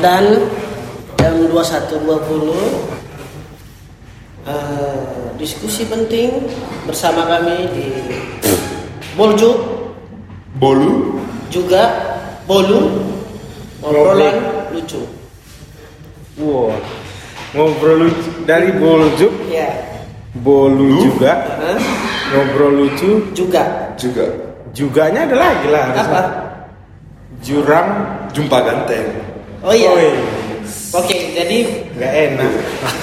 [0.00, 0.48] Medan
[1.20, 2.08] jam 21.20
[4.48, 6.48] Eh, diskusi penting
[6.88, 7.84] bersama kami di
[9.12, 9.60] Boljuk
[10.56, 11.20] Bolu.
[11.52, 11.84] juga
[12.48, 13.12] Bolu
[13.84, 14.40] obrolan
[14.72, 15.04] lucu.
[16.40, 16.72] Wow.
[17.52, 19.68] Ngobrol lucu dari Boljuk, Ya,
[20.40, 21.12] Bolu Lu?
[21.12, 21.60] juga.
[21.60, 21.76] Hah?
[22.32, 24.24] Ngobrol lucu, juga Juga.
[24.72, 25.92] juganya ada lagi lah.
[25.92, 26.08] harusnya.
[26.08, 26.22] apa?
[27.44, 27.88] Jurang.
[28.32, 29.29] Jumpa ganteng.
[29.60, 29.92] Oh iya.
[30.96, 32.52] Oke, jadi nggak enak.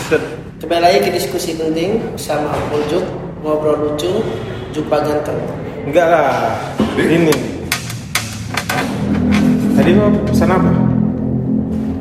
[0.66, 3.06] kembali lagi ke diskusi penting bersama Boljuk
[3.46, 4.26] ngobrol lucu,
[4.74, 5.38] jumpa ganteng.
[5.86, 6.58] Enggak lah.
[6.98, 7.30] Ini.
[9.78, 10.72] Tadi mau pesan apa?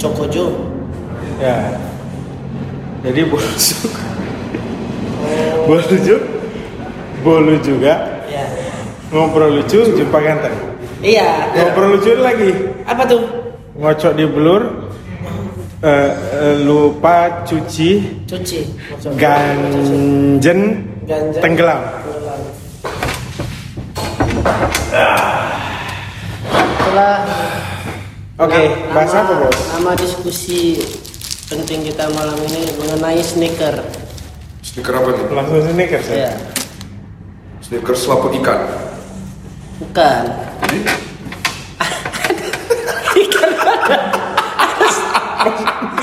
[0.01, 0.73] Cokojo.
[1.37, 1.77] Ya.
[3.05, 3.93] Jadi Boljuk.
[5.21, 6.23] Oh, Boljuk.
[7.21, 8.25] Bolu juga.
[8.25, 8.47] ya.
[9.13, 10.57] Ngobrol lucu, jumpa ganteng.
[11.05, 11.53] Iya.
[11.53, 12.51] Ngobrol lucu lagi.
[12.89, 13.46] Apa tuh?
[13.77, 14.63] Ngocok di blur.
[15.77, 18.61] eh, eh, lupa cuci Cuci.
[19.15, 20.61] Ganjen
[21.05, 21.39] Ganja.
[21.39, 21.81] tenggelam.
[26.47, 27.15] Setelah
[28.37, 29.59] Oke, bahas nama- apa bos?
[29.71, 30.61] Nama diskusi
[31.47, 33.81] penting kita malam ini mengenai sneaker.
[34.61, 35.25] Sneaker apa nih?
[35.31, 36.17] Langsung sneakers ya?
[36.19, 36.33] Ya,
[37.61, 38.61] Sneaker selaput ikan.
[39.79, 40.23] bukan.
[40.63, 40.79] Jadi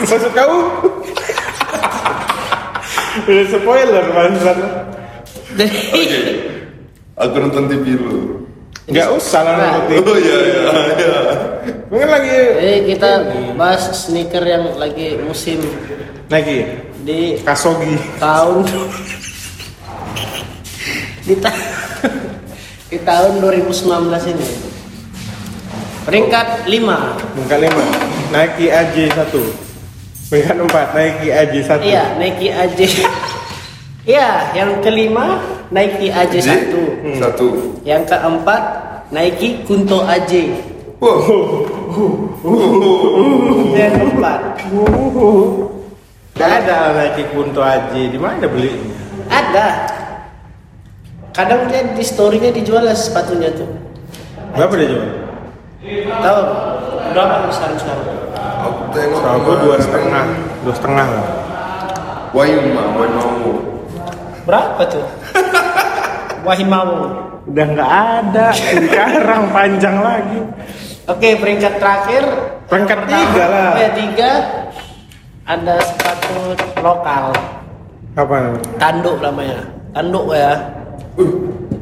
[0.04, 0.58] maksud kau
[3.24, 4.58] udah spoiler banget.
[5.54, 6.24] jadi okay.
[7.16, 8.44] aku nonton TV dulu.
[8.90, 10.62] Gak usah lah nonton TV oh iya iya
[10.98, 11.20] iya.
[11.88, 13.12] Mungkin lagi jadi kita
[13.56, 15.62] bahas sneaker yang lagi musim
[16.28, 16.66] lagi.
[17.06, 17.96] di Kasogi.
[18.18, 18.66] tahun
[21.24, 21.54] di, ta
[22.92, 24.48] di tahun 2019 ini.
[26.04, 29.73] Peringkat 5 peringkat 5 Nike AJ 1
[30.34, 31.86] pilihan empat Nike AJ satu.
[31.86, 32.80] Iya Nike AJ
[34.10, 35.38] iya yang kelima
[35.70, 36.82] Nike AJ satu.
[37.06, 37.18] hmm.
[37.22, 37.48] satu.
[37.86, 38.64] Yang keempat
[39.14, 40.34] Nike Kunto AJ
[43.78, 44.40] yang keempat.
[46.34, 48.90] Gak ada Nike Kunto AJ di mana belinya?
[49.30, 49.68] Ada.
[51.34, 53.70] Kadang dia di storynya dijual lah sepatunya tuh.
[54.58, 55.06] Berapa dia jual?
[56.10, 56.42] Tahu?
[57.14, 58.33] Berapa besar sekarang?
[58.64, 59.20] Aku tengok.
[59.20, 60.24] Kalau gua dua setengah,
[60.64, 61.28] dua setengah lah.
[62.34, 62.84] Wayuma.
[64.44, 65.06] Berapa tuh?
[66.48, 66.88] Wahimau.
[67.44, 68.48] Udah nggak ada.
[68.56, 70.40] Sekarang panjang lagi.
[71.08, 72.24] Oke, peringkat terakhir.
[72.72, 73.70] Peringkat tiga lah.
[73.76, 74.32] Ya, tiga.
[75.44, 77.36] Ada sepatu lokal.
[78.16, 78.56] Apa?
[78.80, 79.60] Tanduk namanya.
[79.92, 80.56] Tanduk ya.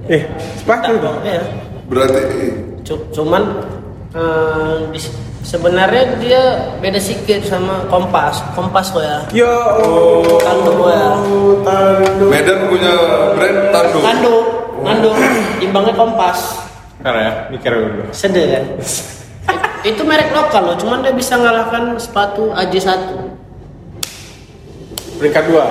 [0.09, 0.25] Eh,
[0.57, 1.15] sepatu Tanduk tuh.
[1.29, 1.43] ya.
[1.85, 2.21] Berarti
[2.81, 3.43] Cu- Cuman
[4.17, 5.13] eh, di-
[5.43, 6.41] sebenarnya dia
[6.79, 8.41] beda sedikit sama Kompas.
[8.53, 9.19] Kompas kok ya.
[9.33, 9.49] Yo,
[9.81, 11.09] oh, Tanduk ya.
[11.65, 12.29] tanduk.
[12.29, 12.93] Medan punya
[13.35, 14.01] brand Tanduk.
[14.01, 14.45] Tanduk,
[14.85, 15.13] tanduk.
[15.59, 16.39] Timbangnya Kompas.
[17.01, 18.03] Karena ya, mikir dulu.
[18.13, 18.65] Sedih kan?
[19.89, 23.17] Itu merek lokal loh, cuman dia bisa ngalahkan sepatu AJ1.
[25.17, 25.65] Peringkat dua.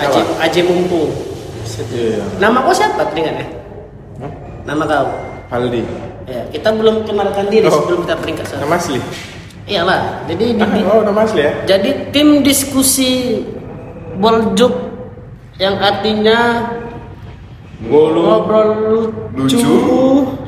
[0.00, 1.08] AJ, AJ Mumpung.
[1.90, 2.20] Iya.
[2.38, 3.46] Nama kau siapa teringat ya?
[4.68, 5.08] Nama kau.
[5.48, 5.80] Aldi.
[6.24, 7.84] Ya, kita belum kenalkan diri Oh.
[7.84, 8.64] sebelum kita peringkat satu.
[8.64, 9.00] Nama asli.
[9.64, 11.52] Iyalah, jadi di, Ah, oh, nama asli ya?
[11.64, 13.40] jadi tim diskusi
[14.14, 14.72] boljuk
[15.56, 16.68] yang artinya
[17.80, 18.24] Bolu.
[18.24, 18.68] ngobrol
[19.32, 19.76] lucu, Lucu.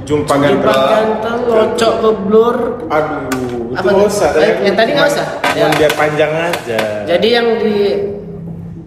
[0.07, 0.63] Jumpa ganteng.
[0.63, 2.57] ganteng, ngocok ngeblur.
[2.87, 3.27] Aduh,
[3.73, 4.13] itu Apa nggak tuh?
[4.13, 4.29] usah.
[4.37, 5.27] Eh, yang tadi nggak usah?
[5.53, 5.67] Ya.
[5.73, 6.81] biar panjang aja.
[7.09, 7.75] Jadi yang di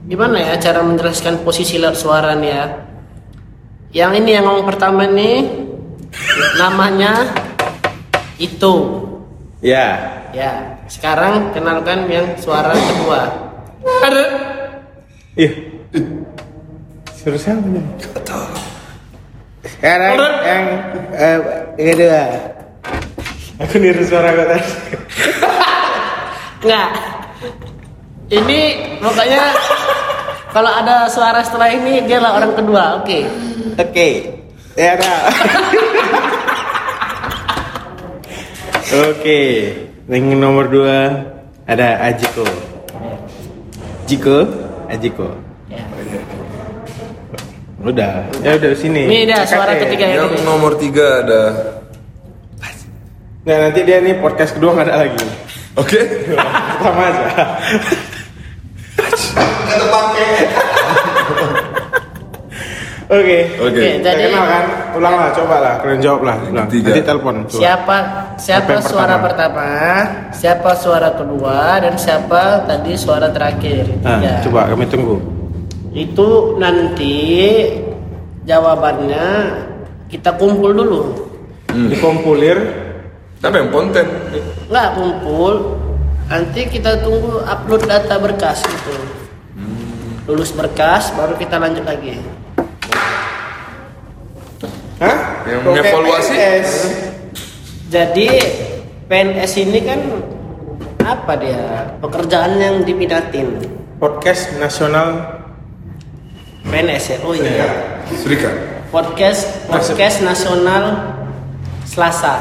[0.08, 2.66] gimana ya cara menjelaskan posisi suara nih ya?
[3.92, 5.69] Yang ini yang ngomong pertama nih
[6.58, 7.28] namanya
[8.40, 8.76] itu.
[9.60, 10.16] Ya.
[10.30, 13.22] Ya, sekarang kenalkan yang suara kedua.
[14.06, 14.24] Ada.
[15.36, 15.54] Ih.
[17.18, 17.84] Suruh siapa nih?
[19.68, 20.16] Sekarang
[20.46, 20.66] yang
[21.18, 21.38] eh,
[21.76, 22.24] kedua.
[23.60, 24.72] Aku niru suara kau tadi.
[26.64, 26.90] Enggak.
[28.30, 28.60] Ini
[29.04, 29.44] pokoknya
[30.56, 33.04] kalau ada suara setelah ini dia lah orang kedua.
[33.04, 33.28] Oke.
[33.76, 34.08] Oke.
[34.08, 34.39] Ya
[34.80, 35.22] dah.
[39.12, 39.42] Oke.
[40.10, 40.98] Yang nomor dua
[41.70, 42.48] ada Ajiko.
[44.10, 44.42] Jiko,
[44.90, 45.30] Ajiko.
[45.70, 45.86] Ya.
[47.86, 48.26] Udah.
[48.42, 49.06] Ya udah sini.
[49.06, 49.94] Ini dia suara Kakek.
[49.94, 50.48] ketiga yang Yang ini.
[50.50, 51.44] nomor tiga ada.
[53.46, 55.26] Nah nanti dia nih podcast kedua nggak ada lagi.
[55.78, 56.02] Oke.
[56.82, 57.26] Sama aja.
[59.78, 60.28] Oke.
[63.10, 63.58] Oke.
[63.58, 64.66] Oke, Udah jadi kenal kan?
[64.94, 65.76] Ulang lah, coba lah.
[65.82, 66.38] Kalian jawab lah.
[66.46, 66.68] Ulang.
[66.70, 66.94] Tiga.
[66.94, 67.36] Nanti telepon.
[67.50, 67.58] coba.
[67.58, 67.98] siapa
[68.38, 69.66] siapa suara pertama?
[69.66, 73.90] pertama, siapa suara kedua dan siapa tadi suara terakhir.
[74.06, 74.38] Nah, Ya.
[74.46, 75.18] coba kami tunggu.
[75.90, 77.18] Itu nanti
[78.46, 79.26] jawabannya
[80.06, 81.02] kita kumpul dulu.
[81.74, 81.90] Hmm.
[81.90, 82.62] Dikompulir.
[83.42, 84.06] Tapi yang konten.
[84.70, 85.54] Nggak kumpul,
[86.30, 88.94] nanti kita tunggu upload data berkas gitu.
[90.30, 92.22] Lulus berkas, baru kita lanjut lagi.
[95.50, 96.32] Yang mengevaluasi?
[96.32, 96.72] PNS?
[97.90, 98.28] Jadi
[99.06, 100.00] PNS ini kan
[101.02, 101.62] apa dia
[101.98, 103.58] pekerjaan yang diminatin
[103.98, 105.42] Podcast nasional.
[106.62, 107.66] PNS ya oh iya
[108.14, 108.54] Serikat.
[108.90, 110.84] podcast podcast nasional
[111.84, 112.36] Selasa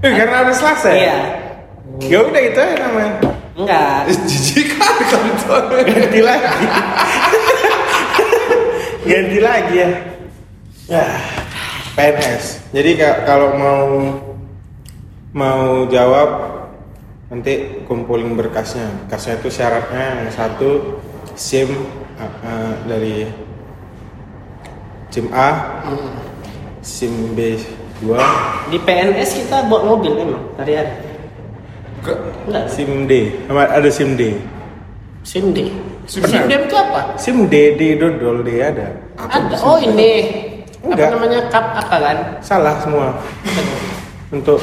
[0.00, 0.96] Eh, karena ada Selasa ya?
[0.96, 1.18] iya
[2.00, 3.14] Ya udah itu aja namanya.
[3.52, 5.62] enggak Eh, jijik kan kantor.
[5.84, 6.64] Ganti lagi.
[9.04, 9.90] Ganti lagi ya.
[10.88, 11.06] Ya.
[11.92, 12.72] PNS.
[12.72, 13.84] Jadi ka- kalau mau
[15.32, 16.28] mau jawab
[17.28, 18.88] nanti kumpulin berkasnya.
[19.06, 21.00] Berkasnya itu syaratnya yang satu
[21.36, 21.68] SIM
[22.16, 23.28] uh, uh, dari
[25.12, 25.80] SIM A,
[26.80, 27.60] SIM B
[28.00, 30.90] 2, di PNS kita bawa mobil memang hari-hari
[32.00, 32.18] Ke-
[32.48, 33.12] enggak SIM D.
[33.46, 34.22] Ada SIM D.
[35.22, 35.70] SIM D
[36.10, 36.50] SIM SIM D.
[36.50, 38.90] D itu apa SIM D D dodol D ada.
[39.22, 40.50] ada oh ini
[40.82, 41.08] Enggak.
[41.08, 43.14] apa namanya kap apa kan Salah semua.
[44.28, 44.58] Untuk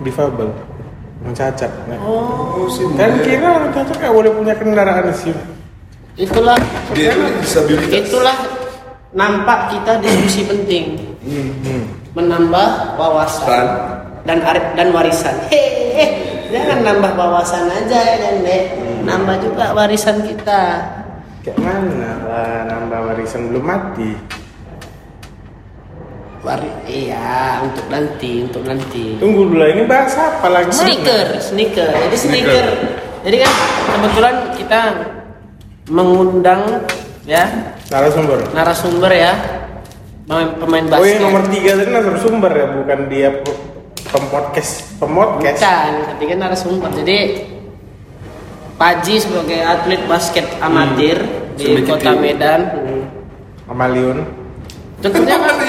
[0.00, 0.50] difabel,
[1.22, 1.70] yang cacat.
[1.86, 1.98] Nah.
[2.00, 5.36] oh Kan kira orang cacat nggak boleh punya kendaraan SIM.
[6.14, 6.58] itulah
[6.92, 7.92] Dia itu disabilitas.
[7.96, 8.36] itulah
[9.10, 10.84] nampak kita diskusi penting
[11.20, 11.84] Hmm.
[12.12, 13.66] menambah wawasan Dan?
[14.24, 15.36] dan arif dan warisan.
[15.48, 16.06] Hehehe,
[16.48, 18.64] jangan nambah wawasan aja ya kan, Dek.
[19.00, 20.62] Nambah juga warisan kita.
[21.40, 24.12] Kayak mana lah nambah warisan belum mati.
[26.82, 27.30] Iya,
[27.62, 29.14] untuk nanti, untuk nanti.
[29.16, 30.68] Tunggu dulu ini bahas apa lagi?
[30.68, 30.82] Mana?
[30.82, 31.88] Sneaker, sneaker.
[31.88, 32.66] Jadi Sneaker.
[32.66, 32.66] sneaker.
[33.20, 33.52] Jadi kan
[33.86, 34.80] kebetulan kita
[35.86, 36.60] mengundang
[37.22, 37.44] ya
[37.86, 38.38] Narasumber.
[38.50, 39.32] narasumber ya
[40.24, 41.10] pemain, pemain Oh basket.
[41.10, 43.60] yang nomor tiga tadi narasumber ya, bukan dia pe-
[44.08, 44.72] pemodcast.
[44.96, 45.60] Pemodcast.
[45.60, 46.90] Bukan, ketiga narasumber.
[46.96, 47.18] Jadi
[48.74, 51.20] Paji sebagai atlet basket amatir
[51.52, 52.16] di Sedikit kota.
[52.16, 52.60] Medan.
[52.72, 53.02] Hmm.
[53.68, 54.24] Amaliun.
[55.04, 55.59] Tentunya kan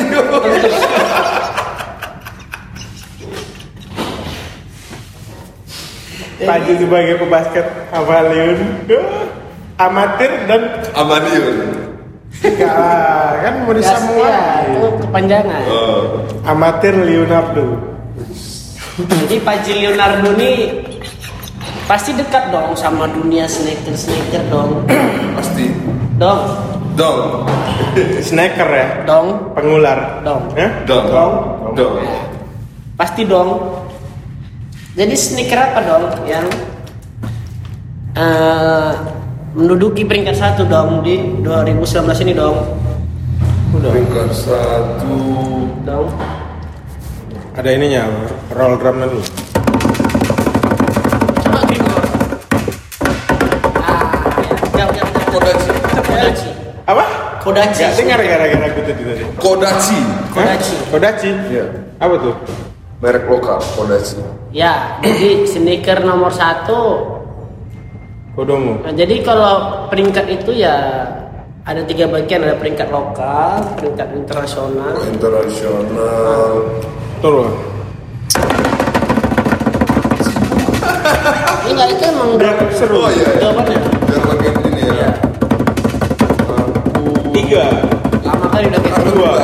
[6.41, 8.59] Paju sebagai pebasket Amaliun.
[9.77, 10.61] Amatir dan
[10.93, 11.57] Amadiun.
[12.41, 14.25] enggak lah, kan mau Gas- disamua.
[14.25, 15.61] ya, itu kepanjangan.
[15.69, 16.01] Oh.
[16.41, 17.65] Amatir Leonardo.
[18.97, 20.81] Jadi Paji Leonardo ini
[21.85, 24.85] pasti dekat dong sama dunia sneaker sneaker dong,
[25.37, 25.69] Pasti.
[26.17, 26.41] dong,
[26.93, 27.47] Dong.
[28.21, 30.21] Snacker ya, dong, pengular.
[30.23, 30.51] dong.
[30.55, 30.71] Hah?
[30.83, 31.05] Dong.
[31.07, 31.33] Dong.
[31.75, 31.95] Dong.
[32.95, 33.49] Pasti dong.
[34.91, 36.43] Jadi sneaker apa dong yang
[38.13, 38.91] eh,
[39.55, 42.59] menduduki peringkat satu dong di 2019 ini dong,
[43.71, 45.15] Peringkat satu.
[45.87, 46.11] dong.
[47.55, 48.03] Ada ininya,
[48.51, 49.19] roll drum dulu.
[57.51, 57.83] Kodachi.
[57.83, 59.23] Gak dengar gara-gara aku tadi tadi.
[59.35, 59.99] Kodachi.
[60.31, 60.75] Kodachi.
[60.79, 60.87] Hah?
[60.87, 61.29] Kodachi.
[61.51, 61.65] Iya.
[61.99, 62.35] Apa tuh?
[63.03, 64.23] Merek lokal Kodachi.
[64.55, 67.11] Ya, jadi sneaker nomor satu.
[68.31, 68.79] Kodomo.
[68.87, 71.03] Nah, jadi kalau peringkat itu ya
[71.67, 74.95] ada tiga bagian, ada peringkat lokal, peringkat internasional.
[75.11, 76.51] Internasional.
[77.19, 77.51] Turun.
[81.67, 82.31] Enggak itu emang
[82.71, 83.03] seru.
[83.03, 83.27] Oh iya.
[83.27, 83.39] iya.
[83.43, 84.00] jawabannya.
[87.51, 87.67] Tiga.
[88.23, 89.11] Lama kali udah kayak gitu.
[89.11, 89.35] Dua.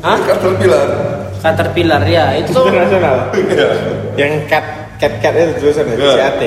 [0.00, 0.16] Hah?
[0.24, 0.88] Caterpillar.
[1.44, 3.16] Caterpillar ya, itu Internasional.
[3.36, 3.68] Iya.
[4.16, 4.64] Yang cat
[4.96, 5.96] cat cat itu tulisan ya.
[6.00, 6.14] Iya.
[6.16, 6.42] CAT.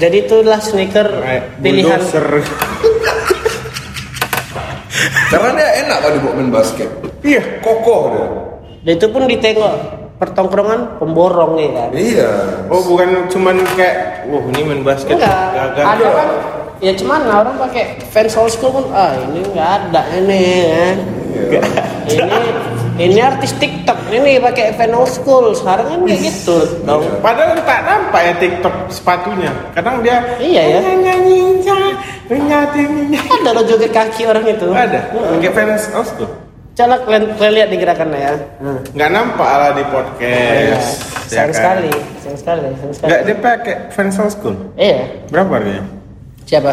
[0.00, 1.04] jadi itulah sneaker
[1.60, 2.00] pilihan.
[5.28, 6.88] Karena dia enak kalau dibawa main basket.
[7.20, 7.60] Iya.
[7.60, 8.26] Kokoh dia.
[8.88, 9.74] Dan itu pun ditengok
[10.16, 11.90] pertongkrongan pemborong ya kan.
[11.92, 12.30] Iya.
[12.72, 15.20] Oh bukan cuman kayak, wah ini main basket.
[15.20, 15.84] Enggak, gagal.
[15.84, 16.28] ada kan
[16.82, 20.96] ya cuman orang pakai fans old school pun ah ini enggak ada ini kan.
[21.34, 21.60] Iya.
[22.06, 22.38] ini
[22.94, 27.02] ini artis TikTok ini pakai fan old school sekarang kan kayak gitu dong.
[27.18, 29.50] Padahal tak nampak ya TikTok sepatunya.
[29.74, 30.80] Kadang dia Iya ya.
[30.94, 31.58] nyanyi
[32.30, 32.84] nyanyi
[33.42, 34.70] Ada lo joget kaki orang itu.
[34.70, 35.10] Ada.
[35.42, 36.30] Kayak fans house tuh.
[36.74, 38.34] Coba kalian, kalian lihat di gerakannya ya.
[38.58, 38.78] Nah.
[38.98, 40.86] Nggak nampak lah di podcast.
[41.30, 41.54] Sayang ya kan?
[41.54, 43.08] sekali, sayang sekali, sayang sekali.
[43.10, 44.54] Nggak dia pakai fans house school.
[44.74, 45.02] Iya.
[45.30, 45.82] Berapa harganya?
[46.44, 46.72] Siapa?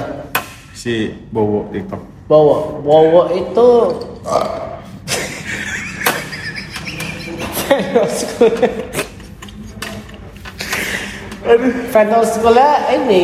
[0.74, 2.02] Si Bowo TikTok.
[2.28, 2.80] Bowo.
[2.84, 3.68] Bowo itu
[11.92, 13.24] Final sekolah ini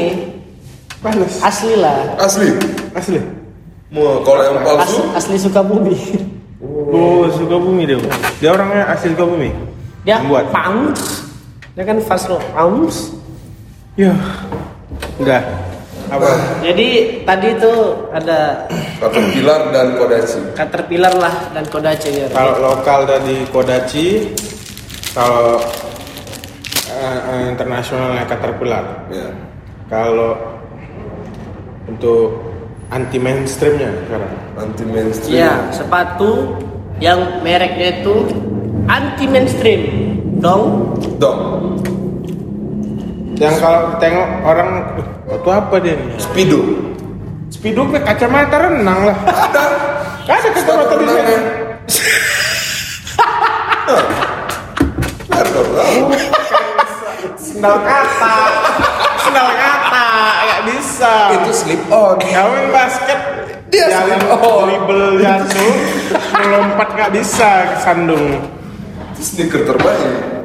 [0.98, 1.38] Panas.
[1.46, 2.18] asli lah.
[2.18, 2.50] Asli.
[2.98, 3.20] Asli.
[3.94, 5.96] Mau kalau yang palsu, Asli, asli suka bumi.
[6.60, 8.02] Oh, Sukabumi dia.
[8.42, 9.54] Dia orangnya asli Sukabumi.
[10.04, 10.50] Dia Membuat.
[10.50, 11.24] pounds.
[11.78, 13.14] Dia kan fast pounds.
[13.94, 14.12] Ya.
[15.22, 15.67] Udah.
[16.08, 16.28] Apa?
[16.64, 16.88] Jadi
[17.28, 17.74] tadi itu
[18.16, 18.64] ada
[18.98, 20.40] Caterpillar dan Kodachi.
[20.56, 22.28] Caterpillar lah dan Kodace ya.
[22.32, 24.32] Kalau lokal dari Kodachi,
[25.12, 25.60] kalau
[26.88, 28.86] eh, eh, internasionalnya Caterpillar.
[29.12, 29.28] Ya.
[29.88, 30.36] Kalau
[31.88, 32.40] untuk
[32.92, 34.34] anti mainstreamnya sekarang.
[34.58, 35.38] Anti mainstream.
[35.40, 36.56] Iya, sepatu
[37.04, 38.16] yang mereknya itu
[38.88, 39.82] anti mainstream.
[40.40, 40.94] Dong.
[41.18, 41.76] Dong.
[43.38, 44.70] Yang kalau tengok orang,
[45.30, 46.10] "Uh, itu apa dia nih?
[46.18, 46.60] Speedo.
[47.54, 49.18] Speedo ke kacamata renang lah.
[49.46, 49.64] Ada.
[50.26, 51.22] Ada kacamata di kau
[55.78, 56.02] tahu.
[57.38, 58.36] Sendal kata.
[59.22, 60.06] Sendal kata.
[60.44, 61.14] Nggak bisa.
[61.38, 62.18] Itu slip on.
[62.18, 63.20] Kau main basket
[63.70, 64.66] Dia jalan slip on.
[64.66, 65.74] dribble jatuh
[66.38, 68.26] melompat nggak bisa ke sandung
[69.18, 70.37] sneaker terbaik.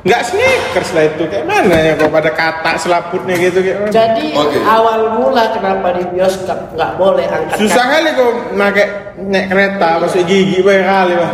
[0.00, 3.92] Nggak sneakers lah itu kayak mana ya kok pada kata selaputnya gitu kayak mana?
[3.92, 4.58] Jadi Oke.
[4.64, 7.92] awal mula kenapa di bioskop nggak boleh angkat susah kaki.
[7.92, 8.88] kali kok naik
[9.28, 11.30] naik kereta masuk gigi banyak kali lah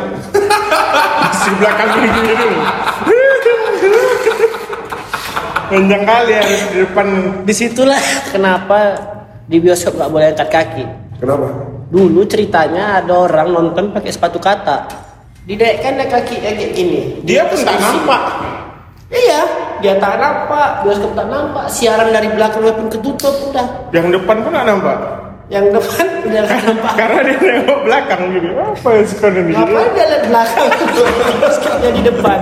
[1.47, 2.59] di belakang gigi dulu
[5.67, 7.07] panjang kali harus di depan
[7.43, 8.79] Di situlah kenapa
[9.47, 10.85] di bioskop nggak boleh angkat kaki.
[11.23, 11.47] Kenapa?
[11.87, 15.06] Dulu ceritanya ada orang nonton pakai sepatu kata.
[15.47, 17.23] Didaikkan deh kaki kayak gini.
[17.23, 18.23] dia pun tak nampak
[19.07, 19.41] Iya,
[19.79, 23.67] dia tak nampak, bioskop tak nampak, siaran dari belakang pun ketutup udah.
[23.95, 24.99] yang depan pun tak nampak
[25.47, 26.93] Yang depan udah tak nampak.
[26.99, 30.69] karena dia nengok belakang gitu apa yang sekarang sini Ngapain dia lihat belakang?
[31.39, 32.39] Bioskopnya di depan.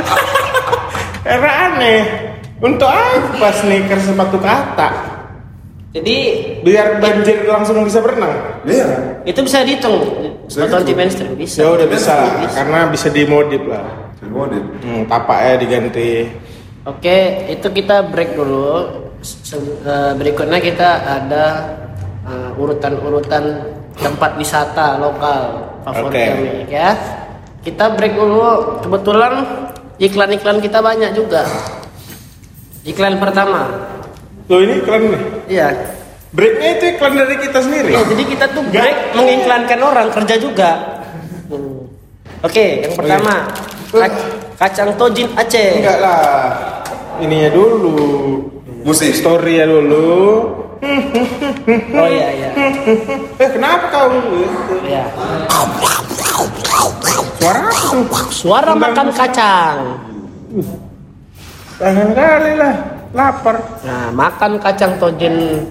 [1.26, 2.00] Karena aneh.
[2.60, 4.88] Untuk apa sneakers sepatu kata?
[5.90, 6.16] Jadi
[6.62, 8.62] Biar banjir langsung bisa berenang.
[8.62, 8.86] Iya.
[9.26, 9.98] itu bisa dihitung.
[10.46, 10.96] Bisa dihitung.
[10.96, 11.66] mainstream bisa.
[11.66, 12.14] Ya udah bisa,
[12.46, 12.54] Bisa.
[12.62, 13.86] karena bisa dimodif lah.
[14.30, 14.62] Modif.
[14.86, 16.30] Hmm, tapaknya diganti.
[16.86, 17.18] Oke,
[17.50, 18.86] itu kita break dulu.
[19.20, 20.88] Se- eh, berikutnya kita
[21.20, 21.44] ada
[22.24, 23.44] eh, urutan-urutan
[23.98, 26.22] tempat wisata lokal favorit Oke.
[26.30, 26.94] kami ya.
[27.60, 28.78] Kita break dulu.
[28.80, 29.32] Kebetulan
[29.98, 31.44] iklan-iklan kita banyak juga.
[32.86, 33.68] Iklan pertama.
[34.50, 35.22] Loh ini iklan nih.
[35.46, 35.68] Iya.
[36.34, 37.90] Breaknya itu iklan dari kita sendiri.
[37.94, 40.70] Ya, jadi kita tuh break mengiklankan orang kerja juga.
[41.46, 41.86] Hmm.
[42.42, 43.46] Oke, yang pertama
[43.94, 44.26] kac-
[44.58, 45.78] kacang tojin Aceh.
[45.78, 46.22] Enggak lah.
[47.22, 47.98] Ininya dulu.
[48.82, 49.14] Musik.
[49.14, 50.10] Story ya dulu.
[51.94, 52.48] Oh iya iya.
[53.36, 54.08] Eh kenapa kau?
[54.82, 55.04] Iya.
[57.38, 58.04] Suara apa tuh?
[58.32, 59.76] Suara makan kacang.
[61.76, 62.74] Tangan kali lah.
[63.10, 63.58] Lapar.
[63.82, 65.66] Nah, makan kacang tojin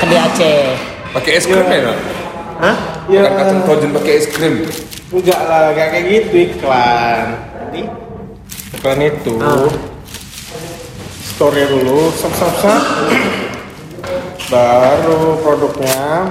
[0.00, 0.72] ke Aceh.
[1.12, 1.92] Pakai es krim ya?
[2.56, 2.76] Hah?
[3.12, 3.20] Ya.
[3.28, 4.54] Makan kacang tojin pakai es krim.
[5.12, 7.26] Enggak lah, enggak kayak gitu iklan.
[8.80, 9.68] Iklan itu Ah.
[11.36, 12.82] story dulu, sap sap sap.
[14.52, 16.28] baru produknya,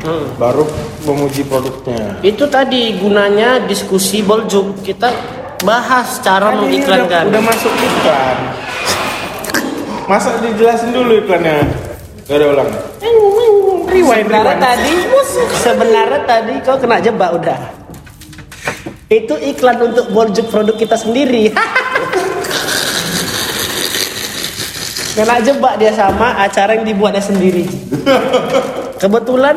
[0.00, 0.24] Hmm.
[0.40, 0.64] baru
[1.04, 2.16] memuji produknya.
[2.24, 4.80] Itu tadi gunanya diskusi boljuk.
[4.80, 5.12] Kita
[5.64, 7.24] bahas cara Tadi mengiklankan.
[7.26, 8.36] Udah, udah masuk iklan.
[10.08, 11.66] Masa dijelasin dulu iklannya?
[12.28, 12.68] Gak ada ulang.
[13.88, 14.60] Rewind, sebenarnya rewind.
[14.60, 14.92] tadi
[15.64, 17.56] sebenarnya tadi kau kena jebak udah.
[19.08, 21.48] Itu iklan untuk boljuk produk kita sendiri.
[25.18, 27.66] kena jebak dia sama acara yang dibuatnya sendiri.
[29.02, 29.56] Kebetulan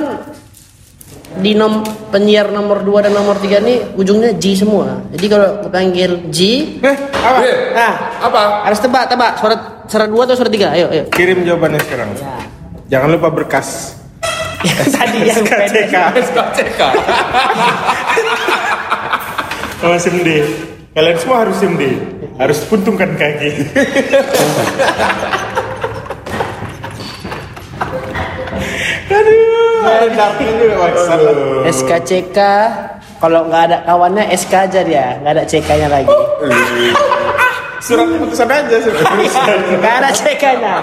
[1.34, 5.00] di nom penyiar nomor 2 dan nomor 3 nih ujungnya G semua.
[5.10, 6.40] Jadi kalau panggil G,
[6.78, 7.40] Eh, apa?
[7.72, 8.42] Nah apa?
[8.66, 9.56] harus tebak tebak suara
[9.88, 10.76] suara 2 atau suara 3?
[10.76, 11.04] Ayo ayo.
[11.10, 12.10] Kirim jawabannya sekarang.
[12.14, 12.28] Ya.
[12.92, 13.96] Jangan lupa berkas.
[14.94, 15.58] Tadi yang SKCK.
[15.58, 15.90] pendek.
[19.80, 20.30] Sama SIM D.
[20.92, 21.84] Kalian semua harus SIM D.
[22.36, 23.50] Harus puntungkan kaki.
[29.12, 29.51] Aduh.
[31.70, 32.40] SKCK
[33.22, 36.16] kalau nggak ada kawannya SK aja dia nggak ada CK-nya lagi
[37.82, 39.06] Surat keputusan aja surat
[39.78, 40.76] nggak ada CK-nya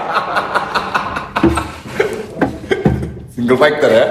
[3.39, 4.05] Single factor ya?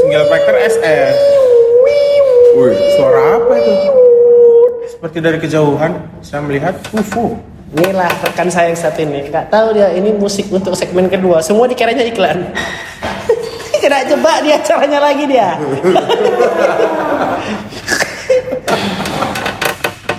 [0.00, 1.14] Single factor SF.
[2.58, 2.78] Wih.
[2.98, 3.74] Suara apa itu?
[4.90, 7.38] Seperti dari kejauhan saya melihat UFO.
[7.70, 9.30] Inilah rekan saya yang satu ini.
[9.30, 11.38] Gak tahu dia ini musik untuk segmen kedua.
[11.38, 12.50] Semua dikiranya iklan.
[13.80, 15.54] Kena jebak dia acaranya lagi dia.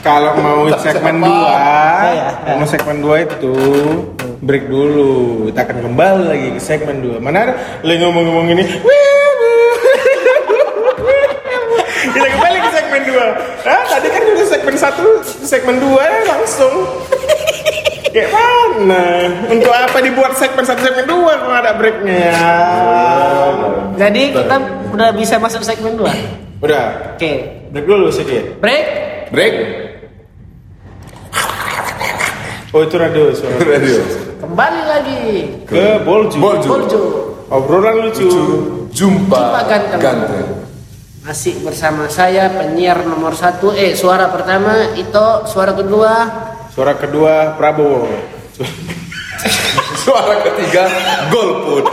[0.01, 2.57] Kalau mau segmen 2, Iya.
[2.57, 3.53] mau segmen 2 itu
[4.41, 5.45] break dulu.
[5.51, 7.21] Kita akan kembali lagi ke segmen 2.
[7.21, 7.53] Mana
[7.85, 8.65] lagi ngomong-ngomong ini.
[12.01, 13.13] Kita kembali ke segmen 2.
[13.61, 16.73] Hah, tadi kan udah segmen 1, segmen 2 ya langsung.
[18.11, 19.03] Kayak mana?
[19.47, 22.35] Untuk apa dibuat segmen 1, segmen 2 kalau ada breaknya ya?
[23.97, 24.55] Jadi kita
[24.91, 26.61] udah bisa masuk segmen 2.
[26.61, 27.31] Udah, Oke.
[27.71, 28.59] break dulu sedikit.
[28.59, 28.85] Break.
[29.31, 29.53] Break.
[32.71, 33.59] Oh itu radio suara.
[33.59, 33.99] Radio.
[34.39, 35.21] Kembali lagi.
[35.67, 36.39] Ke Bolju.
[36.39, 36.67] Bolju.
[36.67, 37.01] Boljo.
[37.51, 38.27] Obrolan lucu.
[38.91, 39.99] Jumpa Jumpa ganteng.
[39.99, 40.47] ganteng.
[41.21, 43.75] Masih bersama saya penyiar nomor satu.
[43.75, 46.11] Eh suara pertama Ito, suara kedua
[46.71, 48.07] Suara kedua Prabowo.
[50.07, 50.87] Suara ketiga
[51.27, 51.83] golput.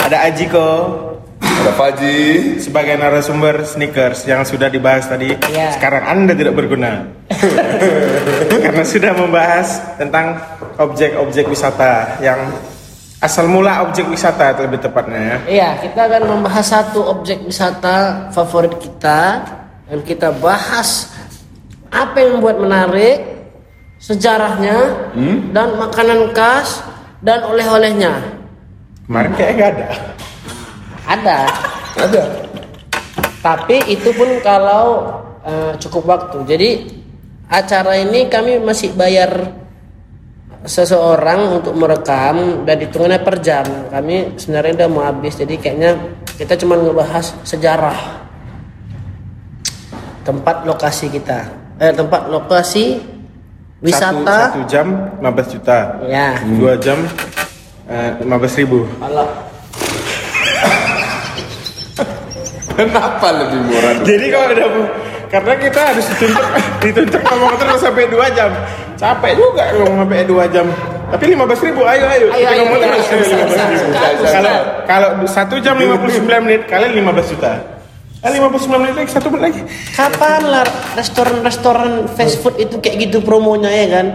[0.00, 0.68] Ada Ajiko
[1.44, 2.18] Ada Faji.
[2.64, 5.36] sebagai narasumber sneakers yang sudah dibahas tadi.
[5.36, 5.76] Iya.
[5.76, 7.04] Sekarang Anda tidak berguna.
[8.64, 10.40] Karena sudah membahas tentang
[10.80, 12.40] objek-objek wisata yang
[13.18, 15.36] asal mula objek wisata lebih tepatnya ya.
[15.46, 19.42] Iya, kita akan membahas satu objek wisata favorit kita
[19.90, 21.10] dan kita bahas
[21.90, 23.16] apa yang membuat menarik,
[23.98, 25.08] sejarahnya,
[25.50, 26.84] dan makanan khas
[27.24, 28.22] dan oleh-olehnya.
[29.08, 29.88] Kemarin kayaknya nggak ada.
[31.08, 31.38] Ada,
[31.96, 32.22] Ada.
[33.40, 35.08] tapi itu pun kalau
[35.40, 36.38] eh, cukup waktu.
[36.44, 36.70] Jadi
[37.48, 39.32] acara ini kami masih bayar
[40.66, 43.66] seseorang untuk merekam dan hitungannya per jam.
[43.90, 45.94] Kami sebenarnya udah mau habis, jadi kayaknya
[46.34, 47.98] kita cuma ngebahas sejarah
[50.26, 51.46] tempat lokasi kita,
[51.78, 53.00] eh, tempat lokasi
[53.80, 54.52] wisata.
[54.52, 54.86] Satu, satu jam
[55.22, 55.78] 15 juta.
[56.10, 56.98] Ya, Dua jam
[57.88, 58.84] eh, 15 ribu.
[58.98, 59.26] kalau
[62.78, 63.94] Kenapa lebih murah?
[64.06, 64.68] Jadi kalau udah
[65.28, 66.46] karena kita harus dituntut
[66.82, 68.50] dituntut ngomong terus sampai 2 jam.
[68.98, 70.66] Capek juga ngomong sampai 2 jam.
[71.08, 73.48] Tapi 15 ribu, ayo ayo, Ayo, kita ayo, ngomong ayo, terus ayo, sampai bisa, 15
[73.48, 73.92] bisa, ribu.
[73.94, 74.28] bisa, bisa.
[74.34, 77.52] Kalau kalau satu jam 59 menit kalian 15 juta.
[78.18, 79.60] Eh 59 menit lagi satu menit lagi.
[79.94, 80.66] kapan lah
[80.98, 84.06] restoran-restoran fast food itu kayak gitu promonya ya kan?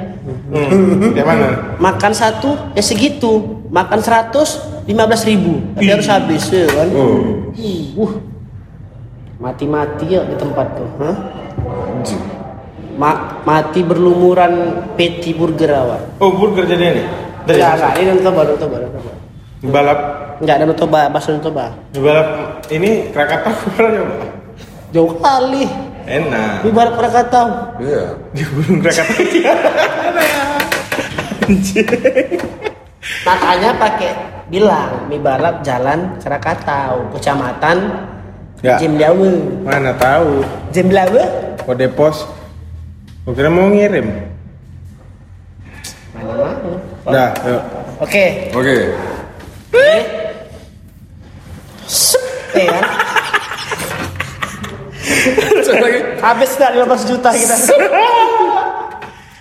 [0.51, 1.15] Hmm.
[1.15, 1.47] Kayak mana?
[1.79, 6.87] Makan satu ya segitu, makan 100 15 ribu, tapi harus habis ya kan?
[6.91, 7.47] Oh.
[7.95, 8.11] Uh.
[9.39, 10.89] Mati-mati ya di tempat tuh.
[10.99, 11.15] Hah?
[12.93, 14.53] Ma- mati berlumuran
[14.93, 16.01] patty burger awak.
[16.17, 17.03] Oh burger jadi ini.
[17.43, 19.11] Dari Enggak, enggak, ini Danau Toba, Danau Toba, Danau Toba.
[19.67, 19.99] balap
[20.39, 21.65] Enggak, Danau Toba, bakso Danau Toba.
[21.93, 22.27] balap
[22.69, 24.15] ini Krakatau pernah coba?
[24.93, 25.65] Jauh kali.
[26.03, 26.61] Enak.
[26.61, 27.47] Di barat Krakatau.
[27.79, 28.03] Iya.
[28.31, 29.23] Di Gunung Krakatau.
[33.23, 34.11] Makanya pakai
[34.47, 37.77] bilang mie balap jalan Krakatau, kecamatan
[38.63, 38.79] Ya.
[38.79, 39.31] Jemdawe.
[39.67, 40.39] Mana tahu.
[40.71, 41.23] Jemdawe?
[41.67, 42.23] Kode pos.
[43.23, 44.07] Gue kira mau ngirim.
[46.11, 46.75] Mana mau?
[47.07, 47.63] Dah, yuk.
[48.03, 48.51] Oke.
[48.51, 48.75] Oke.
[51.87, 52.85] Sep, ya kan?
[56.19, 57.55] Habis dah 15 juta kita.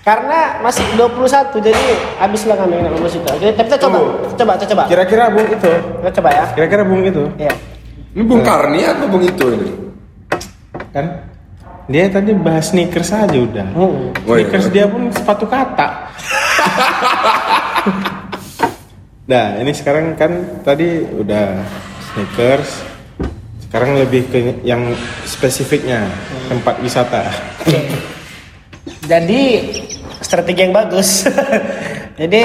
[0.03, 1.83] Karena masih 21 jadi
[2.19, 3.29] habis lah kami 15 juta.
[3.35, 4.83] Oke, tapi kita coba, kita coba, kita coba.
[4.91, 5.73] Kira-kira bung itu.
[5.75, 6.45] Kita coba ya.
[6.55, 7.23] Kira-kira bung itu.
[7.39, 7.55] Iya.
[8.13, 9.73] Ini Bung Karni atau Bung itu ini?
[10.93, 11.32] Kan
[11.91, 13.67] dia tadi bahas sneakers aja udah.
[13.75, 14.15] Hmm.
[14.27, 14.47] Oh, iya.
[14.47, 15.89] Sneakers dia pun sepatu kata.
[19.31, 21.59] nah, ini sekarang kan tadi udah
[22.13, 22.71] sneakers.
[23.67, 24.93] Sekarang lebih ke yang
[25.25, 26.05] spesifiknya
[26.47, 27.25] tempat wisata.
[29.09, 29.43] Jadi
[30.21, 31.25] strategi yang bagus.
[32.21, 32.43] Jadi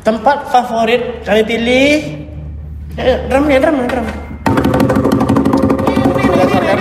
[0.00, 1.90] tempat favorit kami pilih
[2.96, 4.06] eh, drum nih drum drum.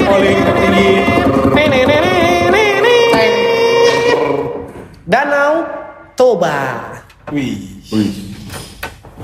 [0.09, 0.89] Tertinggi
[5.05, 5.65] Danau
[6.17, 6.57] Toba.
[7.33, 7.57] Wih.
[7.89, 8.11] Wih,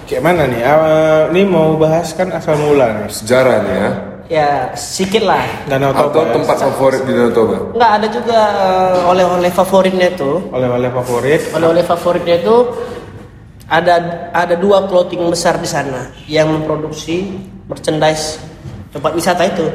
[0.06, 0.62] Kayak mana nih?
[0.62, 3.10] Ah, ini mau bahas kan asal mula nih.
[3.10, 3.90] sejarah nih ya.
[4.26, 5.46] Ya sedikit lah.
[5.70, 6.34] Danau Atau Toba.
[6.34, 7.58] tempat favorit di Danau Toba.
[7.74, 10.50] Enggak ada juga eh, oleh-oleh favoritnya tuh.
[10.50, 11.42] Oleh-oleh favorit.
[11.54, 12.56] Oleh-oleh favoritnya itu
[13.66, 13.94] ada
[14.34, 18.38] ada dua clothing besar di sana yang memproduksi merchandise
[18.90, 19.66] tempat wisata itu.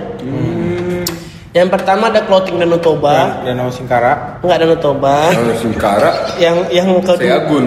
[1.50, 4.38] Yang pertama ada clothing Danau Toba, Dan Danau Singkara.
[4.38, 5.34] enggak Danau Toba.
[5.34, 7.64] Kalau Singkara, Yang yang saya kedua Agun.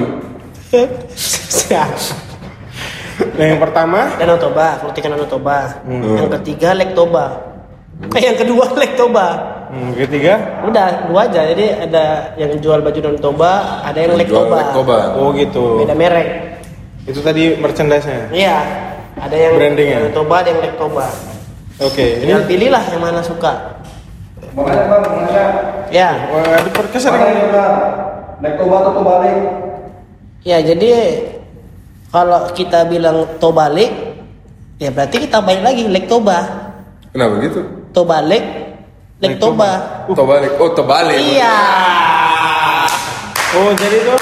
[3.38, 5.84] Nah, yang pertama Danau Toba, keutikan Danau Toba.
[5.84, 6.16] Hmm.
[6.16, 7.26] Yang ketiga Lake Toba.
[8.10, 9.28] Eh, yang kedua Lake Toba.
[9.70, 11.42] hmm, ketiga Udah dua aja.
[11.46, 13.52] Jadi ada yang jual baju Danau Toba,
[13.84, 14.58] ada yang Lake Jual Toba.
[14.60, 14.98] Lake Toba.
[15.14, 16.28] oh gitu Beda merek.
[17.04, 18.58] itu tadi merchandise-nya Iya.
[19.20, 19.98] Ada yang Brandingnya?
[20.02, 21.06] Danau Toba, ada yang Lake Toba.
[21.76, 23.73] oke ini Tinggal pilihlah yang mana suka.
[24.54, 25.46] Makanya bang, makanya
[25.90, 27.74] Ya, wah, di podcast ada makanya bang,
[28.42, 29.38] naik toba atau balik?
[30.44, 30.90] ya jadi
[32.10, 33.90] kalau kita bilang Tobalik,
[34.76, 36.44] ya berarti kita balik lagi Lake Toba.
[37.10, 37.64] Kenapa gitu?
[37.90, 38.44] Tobalik,
[39.18, 39.70] Lake Lake Toba.
[40.06, 40.14] Toba.
[40.14, 40.52] Terbalik.
[40.60, 41.18] Oh, terbalik.
[41.18, 41.58] Iya.
[43.54, 44.20] oh jadi tuh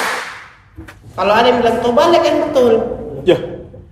[1.12, 2.74] Kalau ada yang bilang Tobalik kan betul.
[3.24, 3.38] ya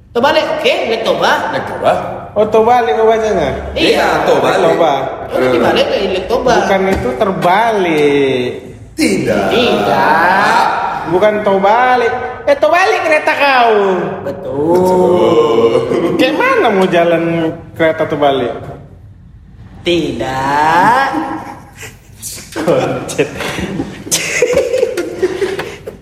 [0.09, 1.53] Tobalik, oke, Lake Toba.
[1.53, 1.91] Naik coba.
[2.33, 4.25] oh balik oh bacanya Iya.
[4.25, 4.61] terbalik.
[4.63, 4.95] Toba
[5.29, 6.53] Oh, dibalik ke Lake Toba.
[6.57, 8.49] bukan itu terbalik
[8.95, 9.45] Tidak.
[9.49, 10.65] Tidak.
[11.09, 12.13] bukan balik
[12.45, 13.73] eh balik kereta kau
[14.23, 15.73] Betul.
[16.17, 17.23] kayak mana mau jalan
[17.73, 18.53] kereta terbalik
[19.79, 21.09] Tidak.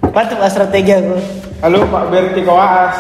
[0.10, 1.16] Mantap lah strategi aku.
[1.60, 2.96] halo Pak Berti Koas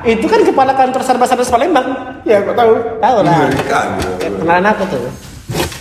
[0.00, 1.88] Itu kan kepala kantor Sarba Sardas Palembang.
[2.22, 3.34] ya kok tahu Tahu lah.
[3.44, 3.86] Mengerikan.
[4.20, 5.02] Kenalan aku tuh.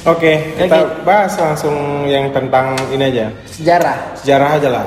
[0.08, 1.03] oke kita Oke.
[1.03, 1.75] bahas langsung
[2.06, 4.15] yang tentang ini aja Sejarah.
[4.15, 4.84] sejarah aja lah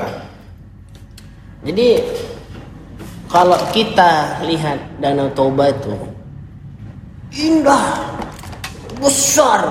[1.61, 2.01] Jadi
[3.29, 4.11] kalau kita
[4.43, 5.93] lihat Danau Toba itu
[7.31, 8.01] indah,
[8.97, 9.61] besar.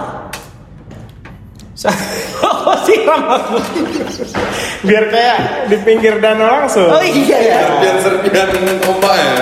[1.80, 3.56] Oh, siram aku.
[4.84, 7.58] biar kayak di pinggir danau langsung Oh iya ya.
[7.64, 8.48] Serpian-serpian
[8.84, 9.32] ombak ya.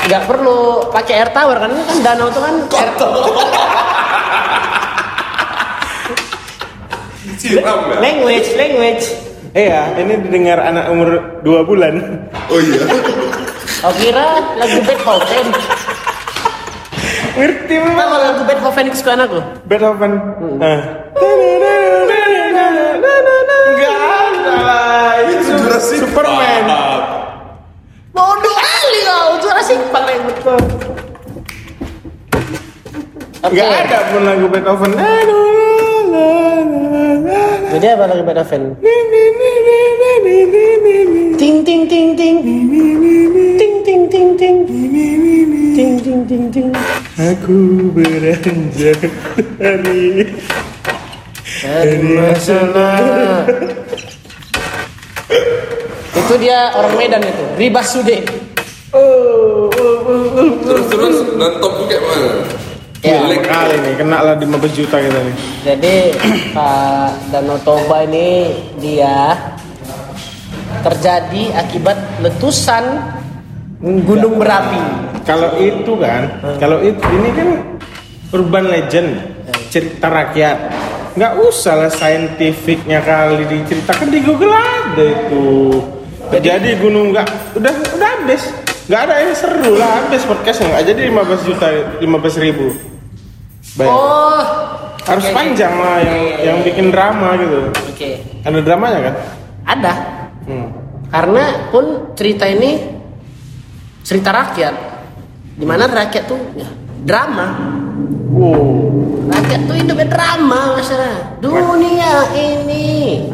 [0.00, 0.58] Nggak perlu
[0.90, 2.90] pakai air tower kan ini kan danau itu kan air
[7.40, 7.96] Siram ya.
[8.00, 9.04] language language.
[9.50, 11.08] Iya, ini didengar anak umur
[11.42, 11.94] 2 bulan.
[12.46, 12.84] Oh iya.
[13.80, 15.46] Oh kira lagu Beethoven.
[17.30, 19.38] Ngerti Tahu memang lagu Beethoven kesukaan aku?
[19.70, 20.12] Beethoven.
[20.58, 20.80] Nah.
[23.70, 25.10] Enggak ada lah.
[25.30, 26.66] Itu Jurassic Superman.
[28.10, 30.58] Bodoh kali kau, Jurassic Park yang betul.
[33.46, 34.90] Enggak ada pun lagu Beethoven.
[37.70, 38.62] Jadi apa lagu Beethoven?
[41.38, 42.36] Ting ting ting ting.
[43.58, 44.56] Ting ting ting ting.
[45.80, 46.68] Ting ting ting ting.
[47.16, 49.00] Aku beranjak
[49.56, 50.28] dari
[51.40, 53.48] Dari masalah.
[56.12, 58.20] Itu dia orang Medan itu, Ribas Sude.
[60.68, 62.28] Terus terus dan top tuh kayak mana?
[63.00, 63.24] Ya.
[63.40, 65.36] Kali nih kena lah 15 juta kita nih.
[65.64, 66.12] Jadi
[66.52, 68.52] Pak Danau Toba ini
[68.84, 69.32] dia
[70.84, 73.16] terjadi akibat letusan
[73.80, 74.80] gunung berapi.
[75.24, 76.22] Kalau itu kan,
[76.60, 77.48] kalau itu ini kan
[78.32, 79.08] urban legend,
[79.72, 80.58] cerita rakyat.
[81.16, 85.46] Nggak usah lah saintifiknya kali diceritakan di Google ada itu.
[86.30, 88.54] Jadi gunung nggak udah udah habis.
[88.86, 91.66] Nggak ada yang seru lah habis podcastnya nggak jadi 15 juta
[91.98, 92.66] 15 ribu.
[93.78, 93.90] Bayar.
[93.90, 94.40] Oh,
[95.00, 97.60] Harus oke, panjang lah yang yang bikin drama gitu.
[97.90, 98.10] Oke,
[98.46, 99.14] Ada dramanya kan?
[99.66, 99.92] ada.
[100.46, 100.68] Hmm.
[101.10, 102.99] Karena pun cerita ini
[104.10, 104.74] cerita rakyat,
[105.54, 106.66] di mana rakyat tuh ya,
[107.06, 107.54] drama.
[108.34, 109.30] Wow.
[109.30, 111.38] Rakyat tuh hidupnya drama masalah.
[111.38, 113.30] Dunia ini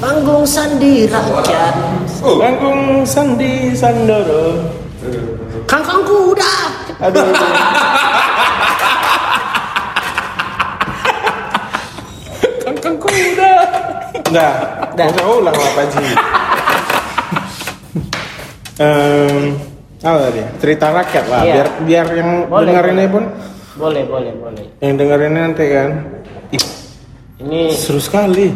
[0.00, 2.00] panggung sandi rakyat.
[2.24, 2.40] Oh.
[2.40, 4.72] Langkung Sandi Sandoro.
[5.68, 6.48] Kangkang kuda.
[7.04, 7.28] Aduh.
[12.64, 13.52] Kangkang kuda.
[14.16, 14.52] Enggak,
[14.96, 14.96] Dah.
[14.96, 16.08] nggak usah ulang lah Pak Ji.
[20.00, 20.40] Apa tadi?
[20.56, 21.52] Cerita rakyat lah, Iya.
[21.54, 22.96] biar biar yang Boleh, dengar boleh.
[22.96, 23.24] ini pun,
[23.76, 24.64] Boleh, boleh, boleh.
[24.80, 25.88] yang dengar ini nanti kan,
[26.50, 26.62] ih,
[27.38, 28.48] Ini seru sekali.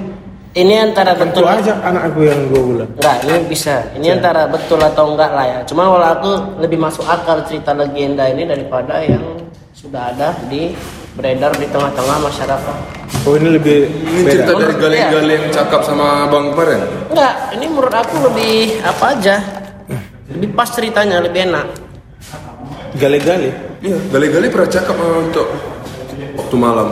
[0.55, 2.89] ini antara Tentu betul aja anakku yang dua bulan.
[2.95, 3.75] Enggak, ini bisa.
[3.93, 5.59] Ini antara betul atau enggak lah ya.
[5.65, 6.31] Cuma kalau aku
[6.61, 9.25] lebih masuk akal cerita legenda ini daripada yang
[9.73, 10.73] sudah ada di
[11.13, 12.77] beredar di tengah-tengah masyarakat.
[13.25, 14.33] Oh ini lebih Ini beda.
[14.33, 16.81] cerita dari gali-gali yang cakap sama Bang kemarin.
[17.09, 19.37] Enggak, ini menurut aku lebih apa aja.
[20.35, 21.67] Lebih pas ceritanya, lebih enak.
[22.99, 23.51] Gali-gali.
[23.79, 25.47] Iya, gali-gali pernah cakap sama untuk
[26.35, 26.89] waktu malam.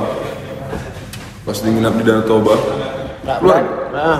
[1.42, 2.55] Pas di nginap di Danau Toba.
[3.22, 3.62] Keluar.
[3.90, 4.18] Nah,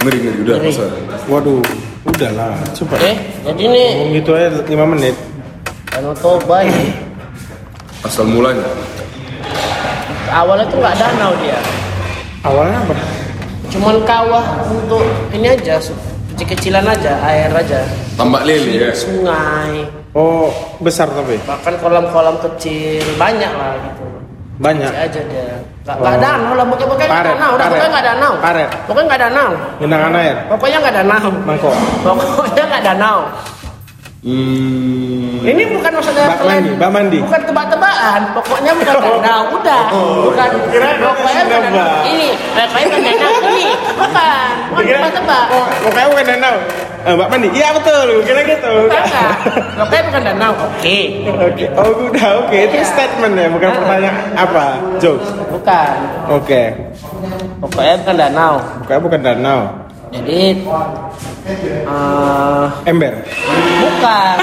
[0.00, 0.68] Ngeri ngeri udah Ngeri.
[0.72, 0.84] masa.
[1.26, 1.60] Waduh,
[2.04, 2.94] udahlah, coba.
[2.96, 3.12] oke.
[3.46, 5.16] Jadi ini Ngomong gitu aja 5 menit.
[5.92, 6.92] Danau Toba ini
[8.04, 8.62] Asal mulanya.
[10.28, 11.58] awalnya tuh nggak danau dia.
[12.44, 12.94] Awalnya apa?
[13.72, 15.02] Cuman kawah untuk
[15.32, 15.80] ini aja
[16.36, 17.80] kecil-kecilan aja, air aja.
[18.12, 18.92] Tambak lele ya.
[18.92, 20.48] Sungai, Oh,
[20.80, 24.04] besar tapi bahkan kolam-kolam kecil banyak lah gitu.
[24.56, 24.88] banyak.
[24.88, 25.48] Kecil aja dia.
[25.84, 26.16] Gak, Oh.
[26.16, 28.32] danau lah, pokoknya pokoknya nggak Paret, danau, udah pokoknya nggak danau.
[28.40, 28.70] Paret.
[28.88, 29.50] Pokoknya nggak danau.
[29.80, 30.36] Genangan air.
[30.48, 31.26] Pokoknya nggak danau.
[31.44, 31.74] Mangkok.
[32.04, 33.18] Pokoknya nggak danau.
[34.26, 35.38] Hmm.
[35.46, 37.18] Ini bukan maksudnya Bak mandi, bak mandi.
[37.22, 39.82] Bukan tebak-tebakan, pokoknya bukan danau, udah.
[40.26, 41.72] Bukan Kira pokoknya bukan.
[42.10, 43.66] Ini, pokoknya bukan danau ini.
[43.94, 45.44] Bukan, bukan tebak-tebak.
[45.54, 46.56] Oh, pokoknya bukan danau.
[47.06, 47.48] Eh, Mbak Mandi.
[47.54, 48.74] Iya betul, kira gitu.
[48.90, 49.30] Bukan.
[49.78, 50.52] Pokoknya bukan danau.
[50.58, 50.98] Oke.
[51.30, 52.58] Oke, oh udah oke.
[52.66, 52.90] Itu Iya.
[52.90, 53.76] statement ya, bukan Ah.
[53.78, 54.66] pertanyaan apa?
[54.98, 55.28] Jokes.
[55.54, 55.94] Bukan.
[56.34, 56.62] Oke.
[57.62, 58.54] Pokoknya bukan danau.
[58.82, 59.60] Pokoknya bukan danau.
[60.10, 60.66] Jadi
[61.46, 63.14] eh Ember.
[63.78, 64.38] bukan.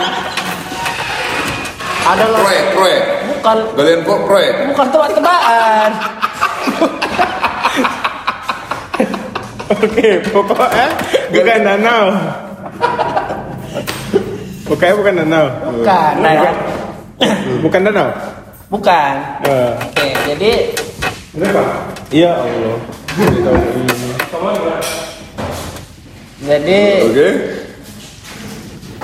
[2.04, 3.04] Adalah Proyek, proyek.
[3.32, 4.56] bukan Galian kok proyek.
[4.72, 5.90] bukan tebak-tebakan.
[9.74, 10.88] Oke, pokoknya
[11.32, 12.04] bukan danau.
[14.64, 15.46] Pokoknya bukan danau.
[15.80, 16.14] Bukan.
[16.20, 16.52] Nah, ya.
[17.64, 18.08] Bukan danau.
[18.68, 19.14] Bukan.
[19.44, 20.52] Eh, Oke, jadi
[22.14, 22.78] Iya Allah.
[26.44, 27.28] Jadi Oke.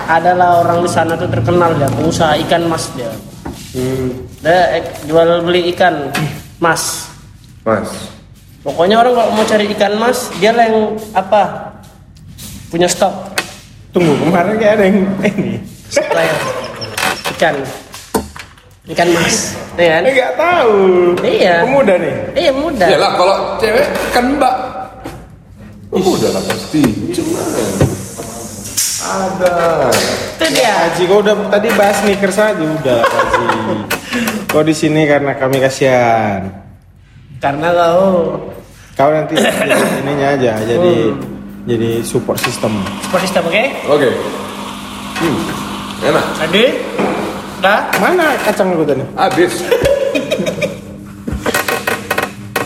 [0.01, 3.11] adalah orang di sana tuh terkenal ya pengusaha ikan mas dia.
[3.71, 4.09] Hmm.
[4.41, 6.09] Dia ek- jual beli ikan
[6.57, 7.07] mas.
[7.63, 7.87] Mas.
[8.59, 10.77] Pokoknya orang kalau mau cari ikan mas, dia lah yang
[11.13, 11.71] apa?
[12.67, 13.33] Punya stok
[13.89, 15.57] Tunggu, kemarin kayak ada yang ini.
[15.89, 16.37] supplier
[17.33, 17.55] ikan
[18.89, 20.01] ikan mas, ya kan?
[20.05, 20.73] Eh, nggak tahu.
[21.21, 21.55] Iya.
[21.61, 22.15] Pemuda nih.
[22.35, 22.87] Iya mudah.
[22.89, 24.55] Yalah kalau cewek kan mbak.
[25.89, 26.85] Oh, udah lah pasti.
[27.17, 27.41] Cuma
[29.09, 29.89] ada.
[30.37, 30.69] Itu dia.
[30.85, 33.45] Haji, kau udah tadi bahas sneakers aja udah Haji.
[34.45, 36.45] Kau di sini karena kami kasihan.
[37.41, 38.37] Karena kau
[38.93, 41.15] Kau nanti jadi ininya aja, jadi
[41.63, 42.83] jadi support system.
[42.99, 43.63] seperti sistem oke?
[43.95, 44.09] Oke.
[45.23, 45.37] Hmm.
[46.03, 46.25] Enak.
[46.35, 46.63] Tadi,
[47.63, 47.79] dah.
[47.97, 49.01] Mana kacang lu tadi?
[49.15, 49.63] Habis.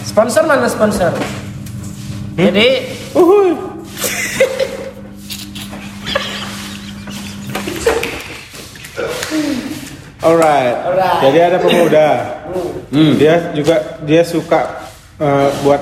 [0.03, 1.13] Sponsor mana sponsor?
[2.33, 3.53] Jadi Uhuy.
[10.23, 10.75] Alright.
[10.87, 11.19] Alright.
[11.21, 12.07] Jadi ada pemuda.
[13.19, 13.75] Dia juga
[14.07, 14.87] dia suka
[15.19, 15.81] eh, buat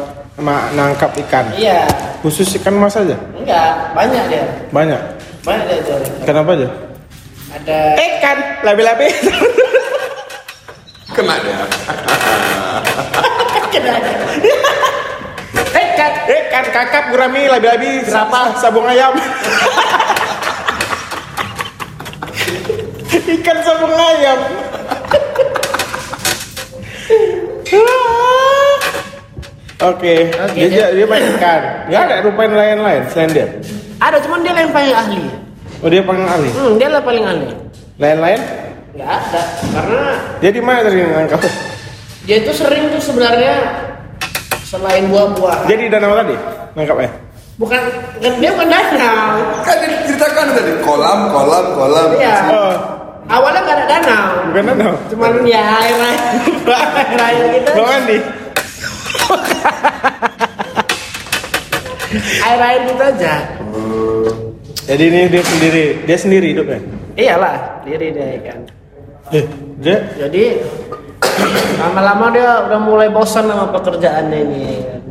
[0.74, 1.54] nangkap ikan.
[1.54, 1.86] iya,
[2.26, 3.14] Khusus ikan mas aja.
[3.38, 4.42] enggak banyak dia,
[4.74, 4.98] Banyak.
[5.46, 6.02] banyak dia jual.
[6.26, 6.68] Kenapa aja?
[7.52, 9.12] Ada Ikan, labi-labi.
[11.12, 11.60] Kena dia.
[16.32, 16.64] ikan.
[16.64, 18.56] Ikan, kakap, gurami, labi-labi, Berapa?
[18.58, 19.14] Sabung ayam.
[23.32, 24.40] ikan sabung ayam.
[29.82, 31.62] Oke, Oke, dia, dia- dia main ikan.
[31.90, 33.48] Gak ada rupain lain-lain selain dia.
[33.98, 35.22] Ada, cuman dia yang paling ahli.
[35.82, 36.50] Oh dia paling ahli.
[36.54, 37.50] Hmm, dia lah paling ahli.
[37.98, 38.42] Lain-lain?
[38.94, 39.42] Enggak ada,
[39.72, 40.02] karena
[40.38, 41.42] Dia di mana tadi nangkap?
[42.22, 43.54] dia itu sering tuh sebenarnya
[44.72, 45.68] selain buah-buahan.
[45.68, 46.36] Dia di danau tadi
[46.80, 47.12] nangkapnya.
[47.60, 47.82] Bukan,
[48.24, 49.28] kan dia bukan danau.
[49.68, 52.10] Kan diceritakan tadi kolam, kolam, kolam.
[52.16, 52.36] Iya.
[52.48, 52.74] Oh,
[53.28, 54.26] Awalnya nggak ada danau.
[54.50, 54.94] bukan danau.
[55.12, 56.22] Cuman ya air air
[56.72, 57.70] air air gitu.
[57.76, 58.18] Bang Andi.
[62.44, 63.34] Air air gitu aja.
[64.84, 66.84] Jadi ini dia sendiri, dia sendiri hidupnya.
[67.16, 67.56] Iyalah,
[67.88, 68.60] diri dia kan.
[69.32, 69.48] Eh,
[69.80, 70.60] dia Jadi
[71.82, 74.60] lama-lama dia udah mulai bosan sama pekerjaannya ini.
[74.62, 75.02] ya kan.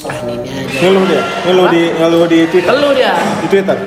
[0.00, 0.78] Ah ini, ini aja.
[0.80, 2.70] ngeluh dia, ngeluh di ngeluh di Twitter.
[2.72, 3.12] Keluh dia.
[3.16, 3.78] Di Twitter.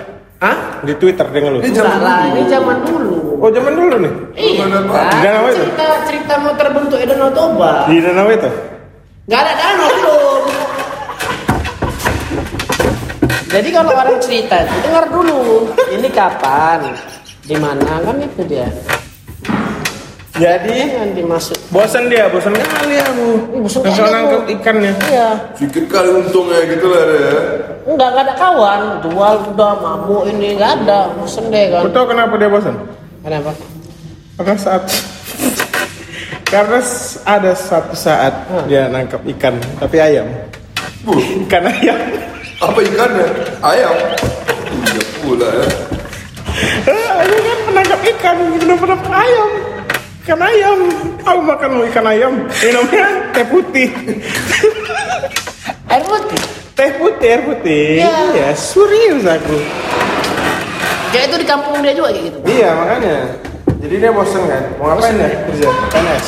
[0.43, 0.57] Hah?
[0.83, 1.61] Di Twitter dia ngeluh.
[1.63, 2.29] Ini zaman lah, dulu.
[2.29, 3.17] ini zaman dulu.
[3.41, 4.13] Oh, zaman dulu nih.
[4.37, 4.61] Iya.
[4.65, 5.03] Mana, Pak?
[5.09, 5.63] Di danau itu?
[5.63, 7.71] cerita cerita mau terbentuk Danau Toba.
[7.89, 8.49] Di danau itu.
[9.27, 10.43] Gak ada danau belum.
[13.53, 15.69] Jadi kalau orang cerita itu dengar dulu.
[15.93, 16.79] Ini kapan?
[17.45, 18.65] Di mana kan itu dia.
[20.33, 21.53] Jadi Jangan dimasuk.
[21.69, 23.27] bosan dia, bosan kali aku.
[23.53, 24.53] Ih, bosan kali nangkep aku.
[24.57, 24.93] ikannya.
[25.05, 25.29] Iya.
[25.53, 27.21] Sedikit kali untungnya gitu lah dia.
[27.21, 27.37] ya.
[27.85, 28.81] Enggak, enggak ada kawan.
[29.05, 31.13] Jual udah mabuk ini enggak ada.
[31.13, 31.85] Bosan deh kan.
[31.85, 32.75] Kau tahu kenapa dia bosan?
[33.21, 33.51] Kenapa?
[34.33, 34.83] Karena saat
[36.49, 36.79] karena
[37.25, 38.33] ada satu saat
[38.65, 40.25] dia nangkap ikan, tapi ayam.
[41.05, 41.13] Bu,
[41.45, 41.97] Ikan ayam.
[42.57, 43.27] apa ikannya?
[43.61, 43.95] Ayam.
[44.81, 45.67] Iya pula ya.
[47.21, 49.49] Aku kan menangkap ikan, dapat ayam?
[50.23, 50.79] Ikan ayam.
[51.27, 52.33] Aku makan ikan ayam.
[52.63, 53.05] Minumnya
[53.35, 53.89] teh putih.
[55.91, 56.39] Air putih.
[56.73, 57.85] Teh putih, air putih.
[57.99, 58.15] Iya.
[58.31, 59.57] Iya, serius aku.
[61.11, 62.37] Kayak itu di kampung dia juga kayak gitu.
[62.47, 63.15] Iya, makanya.
[63.83, 64.63] Jadi dia bosan kan?
[64.79, 65.67] Mau ngapain ya kerja?
[65.91, 66.25] PNS.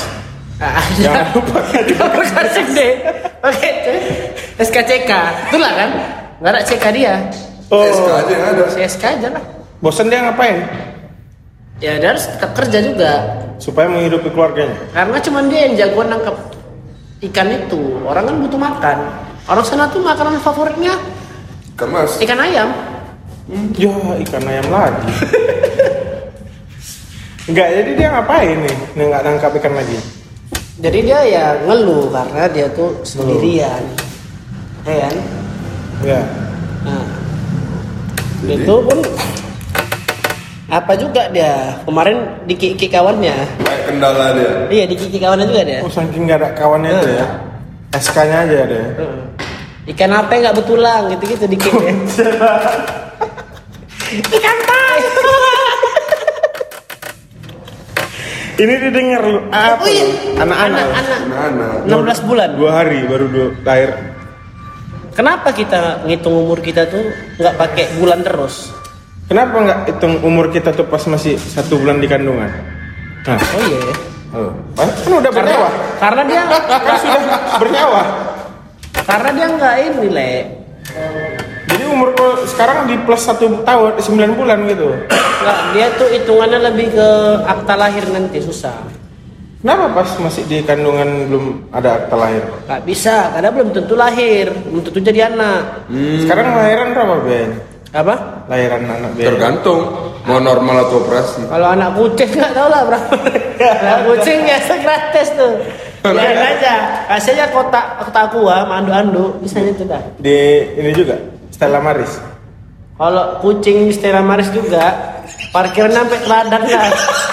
[0.55, 1.84] Ah, Jangan lupa kan
[2.75, 2.91] deh.
[3.47, 3.69] Oke.
[4.60, 5.12] SKCK.
[5.49, 5.89] Itulah kan.
[6.43, 7.13] Enggak ada CK dia.
[7.71, 8.63] Oh, SK aja yang ada.
[8.69, 9.43] CSK aja lah
[9.84, 10.65] bosan dia ngapain?
[11.77, 13.12] ya dia harus tetap kerja juga
[13.55, 14.75] Supaya menghidupi keluarganya.
[14.91, 16.35] karena cuma dia yang jagoan nangkap
[17.23, 18.97] ikan itu orang kan butuh makan
[19.45, 20.93] orang sana tuh makanan favoritnya
[21.73, 22.19] Kan mas.
[22.19, 22.69] ikan ayam
[23.77, 23.93] Ya,
[24.25, 25.05] ikan ayam lagi.
[27.45, 28.75] Enggak, jadi dia ngapain nih?
[28.97, 29.97] Nih nggak nangkap ikan lagi.
[30.75, 33.79] jadi dia ya ngeluh karena dia tuh sendirian
[34.83, 35.15] ya kan
[36.03, 36.21] Ya.
[36.83, 37.05] nah
[38.43, 38.99] itu pun
[40.65, 44.51] apa juga dia kemarin di kiki kawannya Kayak kendala dia.
[44.67, 47.25] iya di kiki kawannya juga dia Oh, saking nggak ada kawannya itu ya.
[47.93, 48.75] SK-nya aja ada.
[48.75, 48.89] ya?
[49.88, 51.93] ikan apa yang nggak betulang gitu gitu dikit ya
[54.32, 54.99] ikan pai
[58.56, 59.78] Ini didengar lu apa?
[59.78, 60.08] Oh iya.
[60.39, 60.88] Anak-anak.
[60.88, 61.91] anak Anak-anak.
[61.91, 63.91] 16 bulan Dua hari baru dua lahir.
[65.12, 67.04] kenapa kita ngitung umur kita tuh
[67.36, 68.71] nggak pakai bulan terus
[69.25, 72.45] Kenapa nggak hitung umur kita tuh pas masih satu bulan di kandungan?
[73.25, 73.95] Nah, oh iya ya.
[74.38, 74.51] oh.
[74.77, 75.69] kan udah karena bernyawa.
[75.97, 77.21] karena dia Kan sudah
[77.57, 78.01] bernyawa.
[79.01, 80.33] karena dia nggak ini le
[81.65, 82.13] Jadi umur
[82.45, 84.93] sekarang di plus satu tahun, sembilan bulan gitu.
[85.41, 87.09] nggak dia tuh hitungannya lebih ke
[87.43, 88.77] akta lahir nanti susah
[89.65, 92.45] Kenapa pas masih di kandungan belum ada akta lahir?
[92.69, 95.89] nggak bisa karena belum tentu lahir belum tentu jadi anak
[96.21, 97.59] Sekarang lahiran berapa biayanya?
[97.95, 98.15] Apa?
[98.51, 99.27] Lahiran anak biaya.
[99.31, 99.79] Tergantung.
[100.25, 101.45] Mau normal atau operasi.
[101.45, 103.13] kalau anak kucing nggak tahu lah berapa
[103.62, 105.53] anak kucing biasa gratis tuh.
[106.01, 106.73] Biarin aja.
[107.13, 110.01] Kasih aja kotak kotak aqua mandu andu bisa itu dah.
[110.17, 111.13] Di ini juga
[111.53, 112.17] Stella Maris.
[112.97, 115.13] kalau kucing Stella Maris juga
[115.53, 116.89] parkiran sampai ladang dah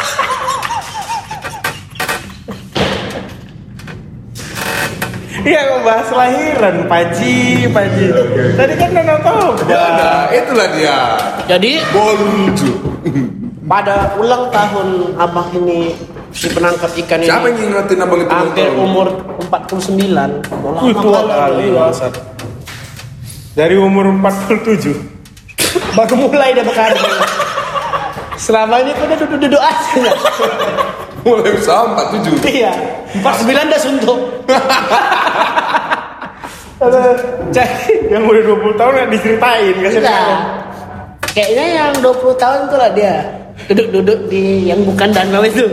[5.42, 7.37] Iya, kok bahas lahiran, Paji,
[7.68, 8.07] Paji.
[8.55, 9.46] Tadi kan udah tahu.
[9.66, 10.98] Nah, itulah dia.
[11.44, 12.70] jadi Bonju.
[13.62, 15.90] pada ulang tahun abang ini
[16.31, 18.28] si penangkap ikan ini Siapa yang ngingetin abang itu?
[18.28, 19.07] hampir umur
[19.48, 20.12] 49
[20.52, 21.66] Mau lama Wih, tua kali.
[23.52, 24.92] Dari umur 47.
[25.92, 27.11] baru mulai dia bekerja
[28.35, 30.12] selama ini tuh dia duduk-duduk aja
[31.22, 32.42] Mulai usaha 47.
[32.50, 32.72] iya
[33.22, 33.22] 49
[33.68, 34.18] udah suntuk
[37.52, 40.11] Jadi yang udah 20 tahun nggak diceritain, kasih Iya.
[40.11, 40.35] tahu.
[41.30, 43.14] kayaknya yang 20 tahun tuh lah dia
[43.64, 45.64] duduk-duduk di yang bukan danau itu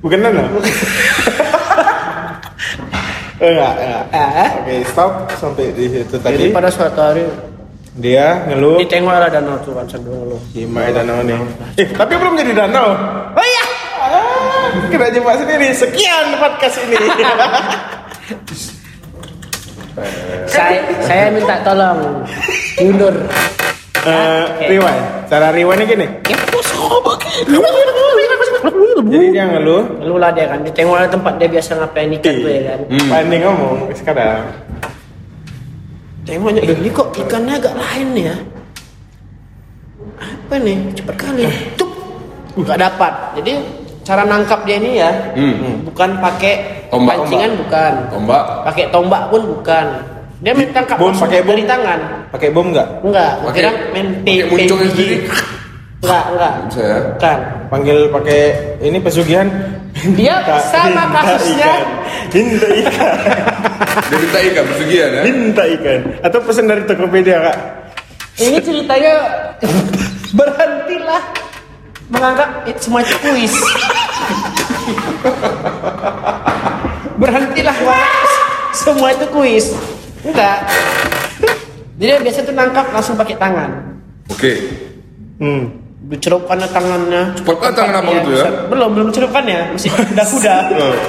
[0.00, 0.44] Bukan Nana?
[3.36, 4.02] enggak, enggak.
[4.12, 4.50] eh?
[4.58, 6.44] Oke, stop sampai di situ jadi tadi.
[6.50, 7.24] pada suatu hari
[7.94, 11.38] Dia ngeluh ditengok lah danau tuh kan sambil ngeluh Gimana danau nih?
[11.78, 12.88] Eh, tapi belum jadi danau.
[14.90, 15.68] Kena jebak sendiri.
[15.74, 16.96] Sekian podcast ini.
[20.50, 22.26] saya saya minta tolong
[22.82, 23.14] mundur
[24.04, 25.04] Eh, rewind.
[25.32, 26.06] Cara rewindnya gini.
[29.04, 29.82] Jadi dia ngeluh.
[30.04, 32.78] Lalu lah dia kan, ditengok lah tempat dia biasa ngapain ikan tuh ya kan.
[32.92, 33.32] Hmm.
[33.32, 34.40] Ngomong sekarang.
[36.24, 38.34] Tengoknya, eh, ini kok ikannya agak lain ya.
[40.20, 40.76] Apa nih?
[40.96, 41.44] Cepat kali.
[41.76, 41.90] Cuk.
[42.64, 43.12] Gak dapat.
[43.40, 43.52] Jadi
[44.04, 45.82] cara nangkap dia ini ya, Hmm.
[45.82, 46.54] bukan pakai
[46.86, 47.92] Tombak, pancingan bukan.
[48.08, 48.42] Tombak.
[48.62, 49.86] Pakai tombak pun bukan.
[50.38, 51.50] Dia main tangkap Bom, pakai bom.
[51.50, 51.98] dari tangan.
[52.28, 52.88] Pakai bom nggak?
[53.00, 55.16] Enggak, gua Pakai- kira main pakai pe- pe- sendiri.
[56.04, 56.52] Enggak, enggak.
[56.62, 56.98] Bisa ya?
[57.08, 57.38] Bukan.
[57.66, 58.40] Panggil pakai
[58.78, 59.48] ini pesugihan.
[60.12, 60.34] Dia
[60.68, 61.64] sama minta kasusnya.
[61.64, 61.82] ikan.
[62.30, 63.14] Minta ikan.
[64.04, 65.22] Dia minta ikan pesugihan ya.
[65.24, 66.00] Minta ikan.
[66.20, 67.56] Atau pesan dari Tokopedia kak.
[68.36, 69.14] Ini ceritanya
[70.38, 71.22] berhentilah
[72.08, 73.54] menganggap itu semua itu kuis.
[77.14, 77.76] berhentilah
[78.74, 79.72] semua itu kuis.
[80.24, 80.66] Enggak.
[81.94, 83.70] Jadi biasa tuh nangkap langsung pakai tangan.
[84.28, 84.52] Oke.
[85.38, 85.84] Hmm.
[86.04, 87.32] Dicelupkan tangannya.
[87.40, 88.44] Cepat kan tangan abang itu ya?
[88.68, 89.72] Belum, belum celupkannya.
[89.72, 90.56] Masih kuda-kuda.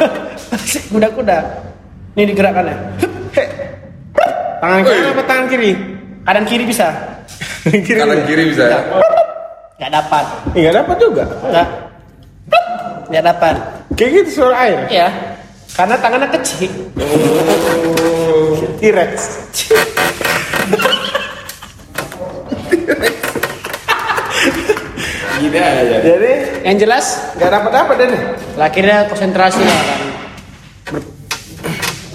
[0.56, 1.38] Masih kuda-kuda.
[2.16, 2.76] Ini digerakkannya.
[4.64, 5.72] Tangan kanan apa tangan kiri?
[6.24, 6.88] Kanan kiri bisa.
[7.68, 8.00] kiri.
[8.02, 8.80] Kanan kiri bisa ya.
[9.76, 10.26] Nggak dapat.
[10.56, 11.24] Enggak dapat juga.
[11.44, 11.68] Enggak.
[13.12, 13.56] Nggak dapat.
[13.96, 14.80] Kayak gitu suara air.
[14.88, 15.08] Iya.
[15.76, 16.72] Karena tangannya kecil.
[18.80, 19.14] T-Rex.
[25.36, 25.98] Gini aja.
[26.00, 27.06] Jadi Yang jelas,
[27.36, 28.22] nggak dapat apa deh nih.
[28.56, 30.00] akhirnya konsentrasi lah kan.
[30.96, 31.00] Itu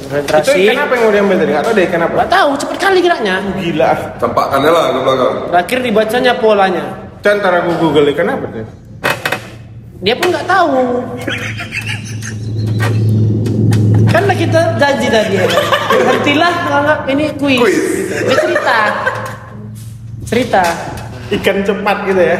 [0.08, 0.58] konsentrasi.
[0.64, 1.50] ikan apa yang mau diambil tadi?
[1.52, 2.14] Nggak tahu deh ikan apa.
[2.24, 3.36] Gak tahu, cepet kali geraknya.
[3.60, 3.90] Gila.
[4.16, 5.34] Tampakkannya lah ke belakang.
[5.52, 6.84] Terakhir dibacanya polanya.
[7.20, 8.66] Dan antara gue google ikan apa deh?
[10.00, 11.04] Dia pun nggak tahu.
[14.08, 15.44] Karena kita janji tadi ya.
[15.92, 17.60] Berhentilah menganggap ini kuis.
[17.60, 17.78] Kuis.
[18.24, 18.78] Dia cerita.
[20.24, 20.64] cerita.
[21.30, 22.38] Ikan cepat gitu ya.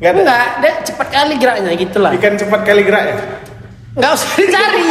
[0.00, 0.20] Enggak ada.
[0.24, 2.10] Enggak, dia cepat kali geraknya gitu lah.
[2.16, 3.16] Ikan cepat kali gerak ya.
[3.94, 4.90] Enggak usah dicari.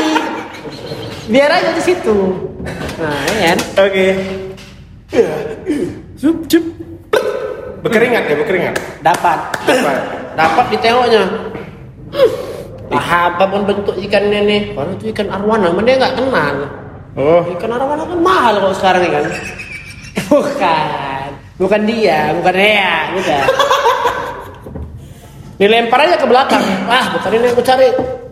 [1.28, 2.18] Biar aja di situ.
[3.02, 3.54] Nah, ya?
[3.82, 4.08] Oke.
[6.22, 6.83] Zup, zup.
[7.84, 8.76] Berkeringat ya, berkeringat.
[9.04, 9.40] Dapat.
[9.68, 9.98] Cepat.
[10.40, 11.24] Dapat ditengoknya.
[12.88, 14.62] Lah apa pun bentuk ikannya nih.
[14.72, 16.56] Kalau itu ikan arwana, mana dia nggak kenal.
[17.14, 19.26] Oh, Ikan arwana kan mahal kalau sekarang ya kan.
[20.32, 21.28] Bukan.
[21.54, 23.46] Bukan dia, bukan dia, bukan.
[25.62, 26.64] Dilempar aja ke belakang.
[26.90, 27.88] Wah, bukan ini yang aku cari.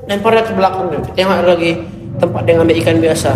[0.09, 0.89] Lempar aja ke belakang.
[1.13, 1.71] Tengok lagi
[2.17, 3.31] tempat ngambil ikan biasa.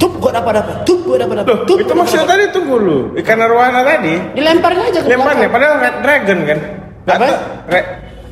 [0.00, 0.74] Tup, gua dapat dapat.
[0.88, 1.48] Tup, gua dapat dapat.
[1.52, 2.98] Loh, Tup, itu maksudnya tadi tunggu lu.
[3.20, 4.16] Ikan arwana tadi.
[4.16, 4.34] dapat.
[4.34, 6.58] Dilemparnya aja ke Lemparnya, padahal red dragon kan.
[7.04, 7.26] Nggak Apa?
[7.68, 7.86] Red,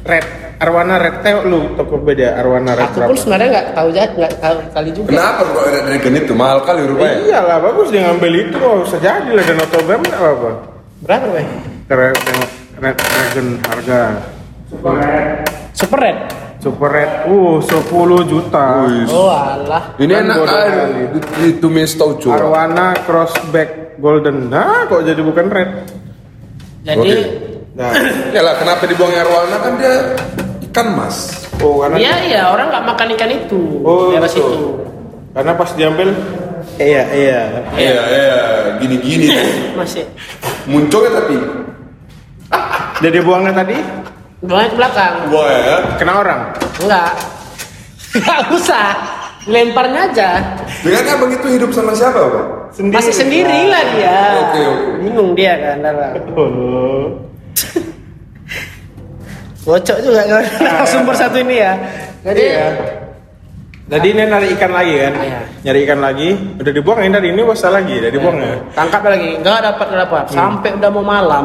[0.09, 0.25] red.
[0.59, 1.15] Arwana red.
[1.23, 5.09] Tengok lu Tokopedia Arwana red Aku pun sebenarnya nggak tahu jahat, nggak tahu kali juga.
[5.15, 7.17] Kenapa kok Red Dragon itu mahal kali rupanya?
[7.23, 10.51] Iyalah bagus dia ngambil itu nggak usah jadi lah dan otobem nggak apa-apa.
[10.99, 11.49] Berapa, Bang?
[11.89, 12.17] Red,
[12.83, 14.01] red dragon harga
[14.69, 15.27] Super Red.
[15.73, 16.19] super red.
[16.59, 18.65] Uh 10 juta.
[18.83, 19.07] Wih.
[19.09, 19.95] Oh, alah.
[19.95, 20.71] Ini Kan enak kali.
[21.15, 22.35] Itu- Itu tau cuy.
[22.35, 24.51] Arwana crossback golden.
[24.51, 25.71] Nah kok jadi bukan red?
[26.83, 27.15] Jadi.
[27.79, 27.95] Nah,
[28.35, 29.95] Ya lah, kenapa dibuang arwana kan dia
[30.67, 31.47] ikan mas.
[31.59, 34.51] oh karena Iya iya orang nggak makan ikan itu Oh, daerah betul.
[34.51, 34.67] situ.
[35.31, 36.09] karena pas diambil
[36.79, 37.41] iya iya
[37.75, 38.39] Iya, iya,
[38.79, 39.27] gini-gini.
[39.75, 40.07] Masih.
[40.67, 41.37] Munculnya tapi.
[42.99, 43.79] jadi buangnya tadi
[44.39, 45.15] Buangnya ke belakang.
[45.35, 45.77] Wah ya.
[45.99, 46.41] kena orang
[46.79, 47.13] Enggak.
[48.19, 48.89] Enggak usah.
[49.49, 50.31] Lemparnya aja.
[50.85, 52.45] Dengan abang itu hidup sama siapa, Pak?
[52.93, 54.19] Masih sendiri lah dia.
[54.45, 54.89] Oke, oke.
[55.01, 56.13] Bingung dia kan dalam.
[56.39, 57.05] oh.
[59.65, 60.45] Bocok juga kan.
[60.85, 61.73] Sumber satu ini ya.
[62.23, 62.69] Jadi iya
[63.89, 65.41] jadi ini nyari ikan lagi kan Iya.
[65.65, 66.29] nyari ikan lagi
[66.61, 69.41] udah dibuangin tadi ini bosa lagi udah dibuang ya tangkap lagi.
[69.41, 70.25] Enggak dapat enggak dapat.
[70.29, 71.45] Sampai udah mau malam.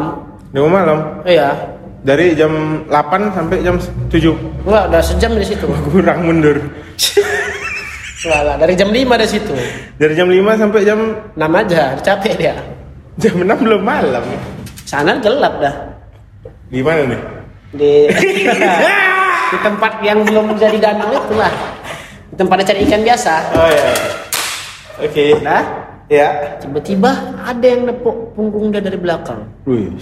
[0.54, 1.50] di malam Iya.
[2.04, 2.52] Dari jam
[2.86, 2.92] 8
[3.32, 3.76] sampai jam
[4.12, 5.66] 7 Enggak, udah sejam di situ.
[5.88, 6.58] kurang mundur
[8.24, 9.54] Enggak lah, dari jam 5 di situ.
[9.96, 11.00] dari jam 5 sampai jam
[11.36, 12.56] 6 aja, capek dia.
[13.16, 14.24] jam 6 belum malam
[14.84, 15.76] Sana gelap dah.
[16.68, 17.22] di mana nih
[17.74, 17.92] Di
[19.54, 21.54] di tempat yang belum jadi danau itulah.
[22.30, 23.34] Di tempat cari ikan biasa.
[23.54, 23.86] oh ya
[25.00, 25.64] oke Nah,
[26.08, 26.28] ya
[26.58, 29.46] tiba-tiba ada yang nepuk punggung dia dari belakang.
[29.66, 29.94] Wih,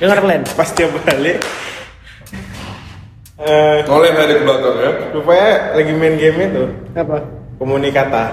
[0.00, 0.42] Dengar kalian?
[0.50, 1.38] pas dia balik
[3.38, 4.90] eh Noleh ada ke belakang ya.
[5.12, 7.16] rupanya lagi main game itu Apa?
[7.56, 8.24] komunikata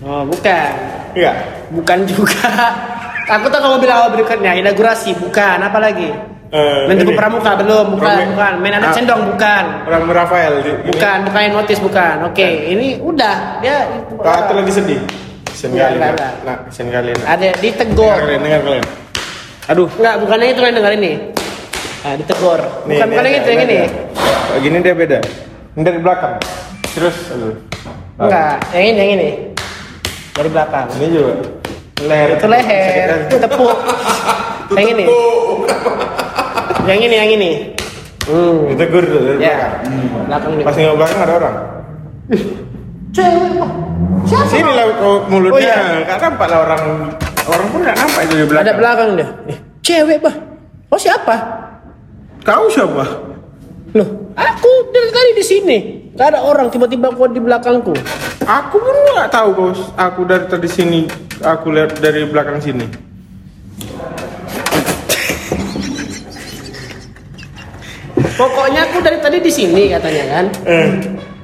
[0.00, 0.72] Oh, bukan.
[1.12, 1.36] enggak
[1.70, 2.40] Bukan juga.
[3.36, 5.60] Aku tahu kamu bilang awal berikutnya inaugurasi, bukan.
[5.60, 6.08] Apa lagi?
[6.48, 7.04] Eh, Main ini.
[7.04, 8.52] tepuk pramuka belum, bukan, Rame- bukan.
[8.58, 8.96] Main anak Ah.
[8.96, 9.64] cendong bukan.
[9.84, 10.88] orang Rafael di- ini.
[10.88, 12.14] Bukan, bukan yang notice bukan.
[12.24, 13.76] Oke, ini udah dia
[14.16, 15.00] Kak itu lagi sedih
[15.52, 16.32] sen kali enggak.
[16.40, 18.16] nak sen kali ada dengar ditegur.
[18.16, 18.84] kalian dengar kalian
[19.70, 21.12] aduh Enggak, bukannya itu yang dengar ini.
[22.00, 22.60] Nah, ditegur.
[22.82, 23.78] nih, bukan ini bukan yang ada, itu yang ini.
[24.50, 25.18] Kayak gini dia beda
[25.70, 26.34] ini dari belakang
[26.90, 27.54] terus aduh
[28.18, 29.30] Enggak, yang ini yang ini.
[30.30, 30.86] Dari belakang.
[30.92, 31.32] ini juga
[32.00, 33.76] leher Itu leher, itu tepuk.
[34.76, 35.04] yang ini.
[36.82, 37.50] yang ini, yang ini.
[38.22, 38.68] Hmm.
[38.68, 40.64] ditegur tuh dari Ya, belakang belakang nih.
[40.64, 41.54] pas nengok belakang ada orang
[43.10, 43.52] Cewek.
[44.22, 44.46] Siapa?
[44.46, 44.86] sini lah
[45.26, 46.14] mulutnya Oh, iya.
[46.16, 46.82] nampak lah orang
[47.50, 49.28] orang pun nggak nampak itu di belakang Ada belakang dia.
[49.46, 50.34] Eh, cewek, Bah.
[50.88, 51.34] Oh, siapa?
[52.40, 53.04] kau siapa
[53.92, 55.76] Loh, aku dari tadi di sini.
[56.12, 57.92] Gak ada orang tiba-tiba kau di belakangku.
[58.42, 61.00] aku pun nggak tahu bos aku dari tadi sini
[61.38, 62.82] aku lihat dari belakang sini
[68.32, 70.46] Pokoknya aku dari tadi di sini katanya kan.
[70.64, 70.88] eh.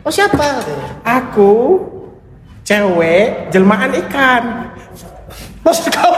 [0.00, 0.38] Oh siapa?
[0.62, 0.86] Katanya.
[1.04, 1.52] Aku
[2.62, 4.44] cewek jelmaan ikan.
[5.66, 6.14] Maksud kau?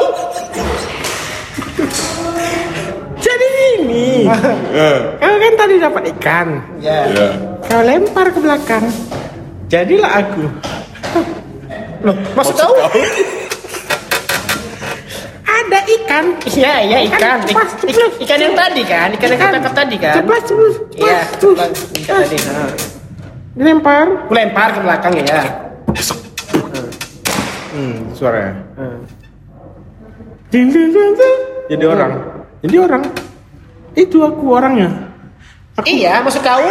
[3.19, 3.49] Jadi
[3.81, 7.09] ini, Eh, kau kan tadi dapat ikan, Ya.
[7.09, 7.29] ya.
[7.65, 8.85] kau lempar ke belakang.
[9.67, 10.45] Jadilah aku.
[12.05, 12.73] Loh, maksud kau?
[15.49, 16.25] Ada ikan.
[16.47, 17.19] Iya, iya ikan.
[17.19, 18.11] Ikan, cepat, Ik- cepat.
[18.25, 20.15] ikan yang tadi kan, ikan yang kita tangkap tadi kan.
[20.21, 21.19] Ceplas, ceplas, Iya,
[22.05, 22.37] ikan tadi.
[22.45, 22.71] Nah.
[23.59, 24.07] Dilempar.
[24.29, 25.41] Aku lempar ke belakang ya.
[27.69, 28.55] Hmm, suaranya.
[28.77, 28.99] Hmm.
[30.49, 31.39] Ding, ding, ding, ding.
[31.69, 32.13] Jadi orang.
[32.65, 33.03] Jadi orang.
[33.93, 34.89] Itu aku orangnya.
[35.85, 36.65] Iya, maksud kau?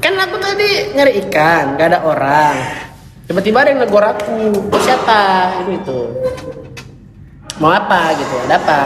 [0.00, 2.56] Kan aku tadi nyari ikan, gak ada orang.
[3.28, 4.56] Tiba-tiba ada yang negor aku.
[4.72, 5.52] Oh, siapa?
[5.60, 6.00] Itu itu.
[7.60, 8.34] Mau apa gitu?
[8.48, 8.80] Ada apa?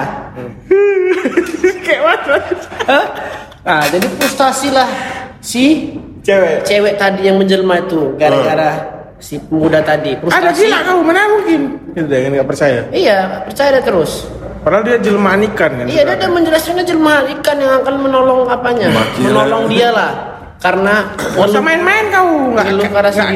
[1.86, 2.36] Kayak mana?
[3.62, 4.88] Nah, jadi frustasi lah
[5.38, 5.94] si
[6.26, 6.66] Cewek.
[6.66, 10.14] cewek tadi yang menjelma itu gara-gara si pemuda tadi.
[10.14, 10.62] Ada Frustasi.
[10.64, 11.60] gila kau, mana mungkin?
[11.92, 12.80] Gitu deh, nggak percaya.
[12.90, 14.26] Iya, percaya dia terus.
[14.58, 15.86] Padahal dia jelmaan ikan kan.
[15.86, 18.86] Iya, dia ada menjelaskannya jelma ikan yang akan menolong apanya?
[18.90, 19.70] Maki menolong lah.
[19.70, 20.12] dia lah.
[20.58, 22.66] Karena Gak usah main-main kau, nggak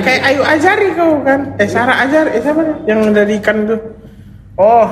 [0.02, 1.54] kayak Ayu Azari kau kan?
[1.54, 2.76] Eh Sarah Azari, eh siapa nih?
[2.90, 3.78] yang dari ikan tuh?
[4.58, 4.90] Oh,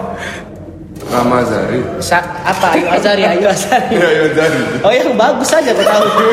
[1.11, 1.83] Rama Zari.
[1.99, 3.99] sa- apa Ayu Azari, Ayu Azari.
[3.99, 4.59] Iya, iya Zari.
[4.87, 6.07] Oh yang bagus saja kau tahu.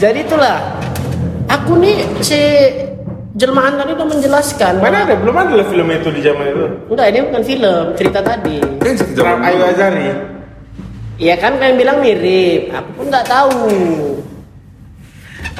[0.00, 0.56] Jadi itulah.
[1.46, 2.40] Aku nih si
[3.36, 4.72] jelmaan tadi udah menjelaskan.
[4.82, 5.14] mana ada?
[5.14, 6.64] Belum ada loh film itu di zaman itu.
[6.90, 8.58] Enggak, ini bukan film, cerita tadi.
[8.82, 9.62] Kan zaman Ayu.
[9.62, 10.06] Azari.
[11.16, 12.72] Iya kan kalian bilang mirip.
[12.72, 13.60] Aku pun nggak tahu.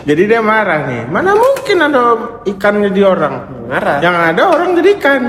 [0.07, 1.03] Jadi dia marah nih.
[1.11, 2.03] Mana mungkin ada
[2.47, 3.35] ikan jadi orang?
[3.67, 3.99] Marah.
[3.99, 5.23] Yang ada orang jadi ikan.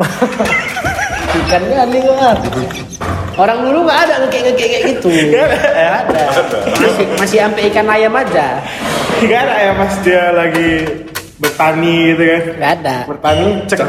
[1.30, 2.30] Ikan kali gua.
[3.38, 5.08] Orang dulu nggak ada ngekek ngekek kayak gitu.
[5.08, 5.46] Nggak
[6.04, 6.22] ada.
[6.74, 8.46] Masih masih sampai ikan ayam aja.
[9.20, 10.70] Gak ada ya pas dia lagi
[11.36, 12.42] bertani gitu kan?
[12.58, 12.96] Nggak ada.
[13.06, 13.80] Bertani cek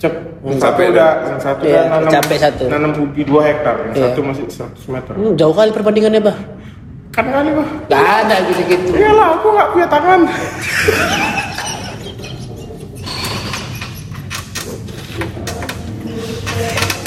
[0.00, 0.14] cek.
[0.40, 2.64] Yang satu udah, yang satu Iya, udah nanam, capek satu.
[2.72, 4.04] nanam di dua hektar, yang Iya.
[4.08, 5.12] satu masih 100 meter.
[5.12, 6.36] Hmm, jauh kali perbandingannya bah.
[7.12, 7.68] Kan kali bah.
[7.92, 8.88] Nggak ada gitu-gitu.
[8.96, 10.20] Iyalah, aku nggak punya tangan.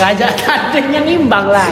[0.04, 1.64] Kajak tandingnya nimbang lah.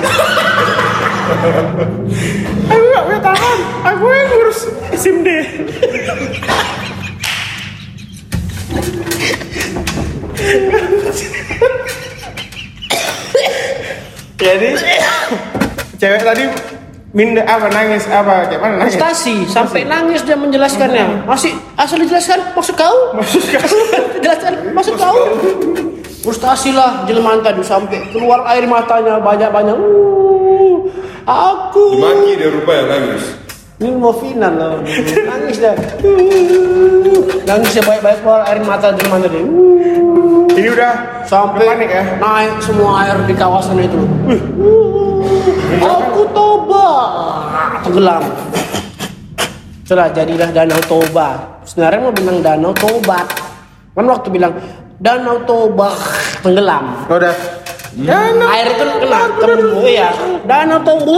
[2.72, 3.58] Aku nggak punya tangan.
[3.92, 4.60] Aku yang ngurus
[5.04, 5.28] D.
[14.40, 14.70] Jadi
[16.00, 16.48] cewek tadi
[17.12, 18.96] minda apa nangis apa kayak mana nangis?
[18.96, 21.28] Frustasi sampai nangis dia menjelaskannya.
[21.28, 23.16] Masih asal dijelaskan maksud kau?
[23.16, 23.68] Maksud kau?
[24.24, 25.16] Jelaskan maksud kau?
[26.22, 29.76] Frustasi lah jelmaan tadi sampai keluar air matanya banyak-banyak.
[29.76, 30.88] Uh,
[31.28, 33.24] aku Dimaki dia rupanya nangis.
[33.82, 34.78] Ini mau final loh.
[35.26, 35.74] Nangis dah.
[37.50, 39.42] Nangis ya banyak-banyak keluar air mata jelmaan tadi.
[39.42, 40.94] Uh, Ini udah
[41.26, 42.04] sampai panik ya.
[42.22, 43.98] naik semua air di kawasan itu.
[45.82, 46.88] Aku toba
[47.82, 48.22] tenggelam.
[49.82, 51.28] Itulah jadilah danau toba.
[51.66, 53.26] Sebenarnya mau bilang danau tobat.
[53.98, 54.54] Kan waktu bilang
[55.02, 55.90] danau toba
[56.46, 57.02] tenggelam.
[57.10, 57.34] Oh, udah.
[57.98, 58.46] No.
[58.46, 60.14] Air itu kena kembung ya.
[60.46, 61.18] Danau toba.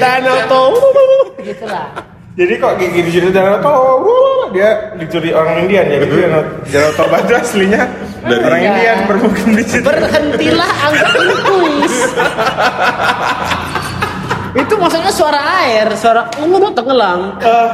[0.00, 0.80] Danau toba.
[1.40, 1.86] Gitulah.
[2.38, 4.16] Jadi kok kayak gini jadi danau toba
[4.50, 7.82] dia dicuri orang Indian ya gitu danau danau toba itu aslinya
[8.24, 8.70] Dari- orang Iya.
[8.70, 9.84] Indian bermukim di situ.
[9.84, 11.96] Berhentilah anggap ini kuis.
[14.50, 17.38] itu maksudnya suara air, suara umum tenggelam.
[17.38, 17.68] Eh,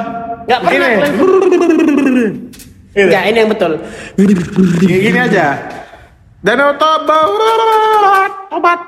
[0.47, 0.89] Nggak pernah.
[0.91, 2.27] gini.
[2.97, 3.07] Gitu.
[3.07, 3.73] Nggak, ini yang betul.
[4.83, 5.47] Gini aja.
[6.47, 7.19] Danau Toba.
[8.47, 8.79] Tobat.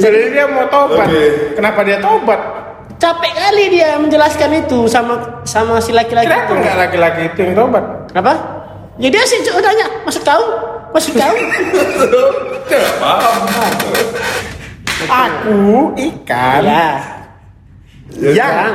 [0.00, 1.04] Jadi dia mau tobat.
[1.08, 1.52] Oke.
[1.52, 2.40] Kenapa dia tobat?
[2.96, 6.54] Capek kali dia menjelaskan itu sama sama si laki-laki Kenapa itu.
[6.64, 7.84] nggak laki-laki itu yang tobat?
[8.16, 8.32] Apa?
[8.96, 10.44] Ya dia sih cuma tanya, masuk tahu?
[10.96, 11.34] Masuk tahu?
[15.06, 16.88] Aku ikan ya.
[18.16, 18.72] yang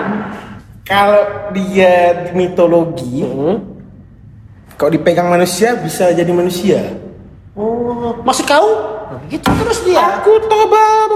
[0.85, 3.70] kalau dia di mitologi, Hmm.
[4.81, 6.81] Kalau dipegang manusia bisa jadi manusia.
[7.53, 8.65] Oh, masuk tahu?
[9.29, 10.01] Gitu terus dia.
[10.17, 11.09] Aku tobat.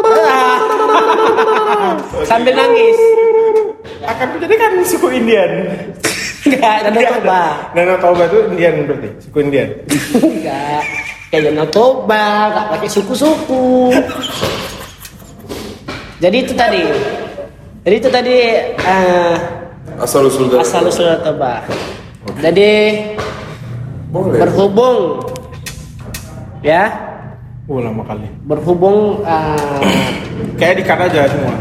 [2.30, 2.94] Sambil nangis.
[4.06, 5.50] Akan menjadikan suku Indian.
[6.46, 7.42] Enggak, dan Nggak coba.
[7.42, 7.74] ada.
[7.74, 9.70] Danau Toba itu Indian berarti, suku Indian.
[10.14, 10.82] Enggak.
[11.34, 13.66] Kayak Danau Toba, enggak pakai suku-suku.
[16.22, 16.84] Jadi itu tadi.
[17.82, 18.38] Jadi itu tadi
[18.78, 19.34] eh,
[19.98, 21.66] Asal usul dari asal usul Toba.
[22.46, 22.70] Jadi
[24.16, 24.40] Boleh.
[24.40, 25.20] berhubung
[26.64, 26.88] ya,
[27.68, 28.32] Oh lama kali.
[28.48, 29.80] berhubung eh,
[30.56, 31.56] Kayak dikat aja semua.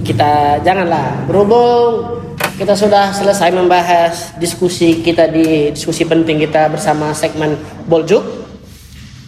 [0.00, 0.32] kita
[0.64, 2.24] janganlah berhubung
[2.54, 7.52] kita sudah selesai membahas diskusi kita di diskusi penting kita bersama segmen
[7.84, 8.24] Boljuk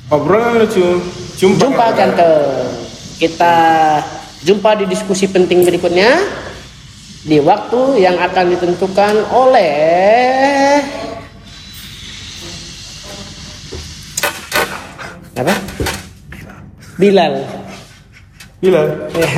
[0.09, 1.03] Obrolan lucu.
[1.37, 1.59] Jumpa.
[1.61, 2.71] jumpa ganteng
[3.19, 3.55] kita
[4.41, 6.17] jumpa di diskusi penting berikutnya
[7.21, 10.81] di waktu yang akan ditentukan oleh
[15.37, 15.55] apa
[16.97, 17.45] Bilal
[18.57, 18.83] Gila.
[19.13, 19.29] ya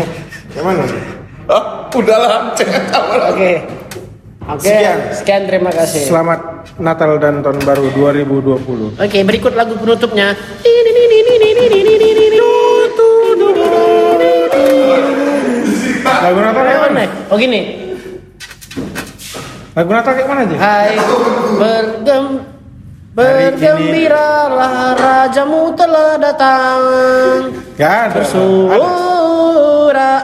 [0.55, 0.83] Yang mana?
[1.49, 2.65] Ah, udahlah, oke
[4.47, 4.99] oke Sekian.
[5.13, 6.41] sekian terima kasih Selamat
[6.79, 9.03] Natal dan Tahun Baru 2020.
[9.03, 10.31] Oke, berikut lagu penutupnya.
[16.23, 17.05] Lagu Natal kayak mana?
[17.31, 17.61] Oh gini.
[19.75, 20.57] Lagu Natal kayak mana aja?
[20.59, 20.93] Hai
[21.59, 22.25] bergem
[23.19, 26.79] Bergembiralah rajamu telah datang
[27.75, 28.23] Gak ada.
[28.23, 30.23] Surah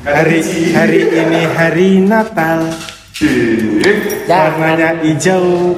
[0.00, 0.40] Hari
[0.72, 2.72] hari ini hari Natal.
[4.24, 5.76] Jangan Warnanya hijau.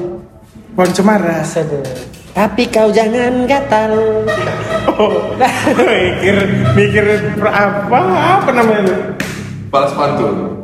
[0.78, 1.42] Pohon cemara.
[1.42, 1.82] sedih
[2.30, 4.22] Tapi kau jangan gatal
[4.94, 5.34] Oh,
[5.90, 6.38] mikir
[6.78, 7.04] mikir
[7.50, 7.98] apa
[8.38, 8.94] apa namanya itu?
[9.74, 10.54] Balas pantun.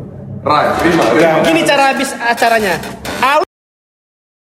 [0.46, 1.18] Rai, terima, terima.
[1.18, 1.32] Ya.
[1.50, 2.78] Ini cara habis acaranya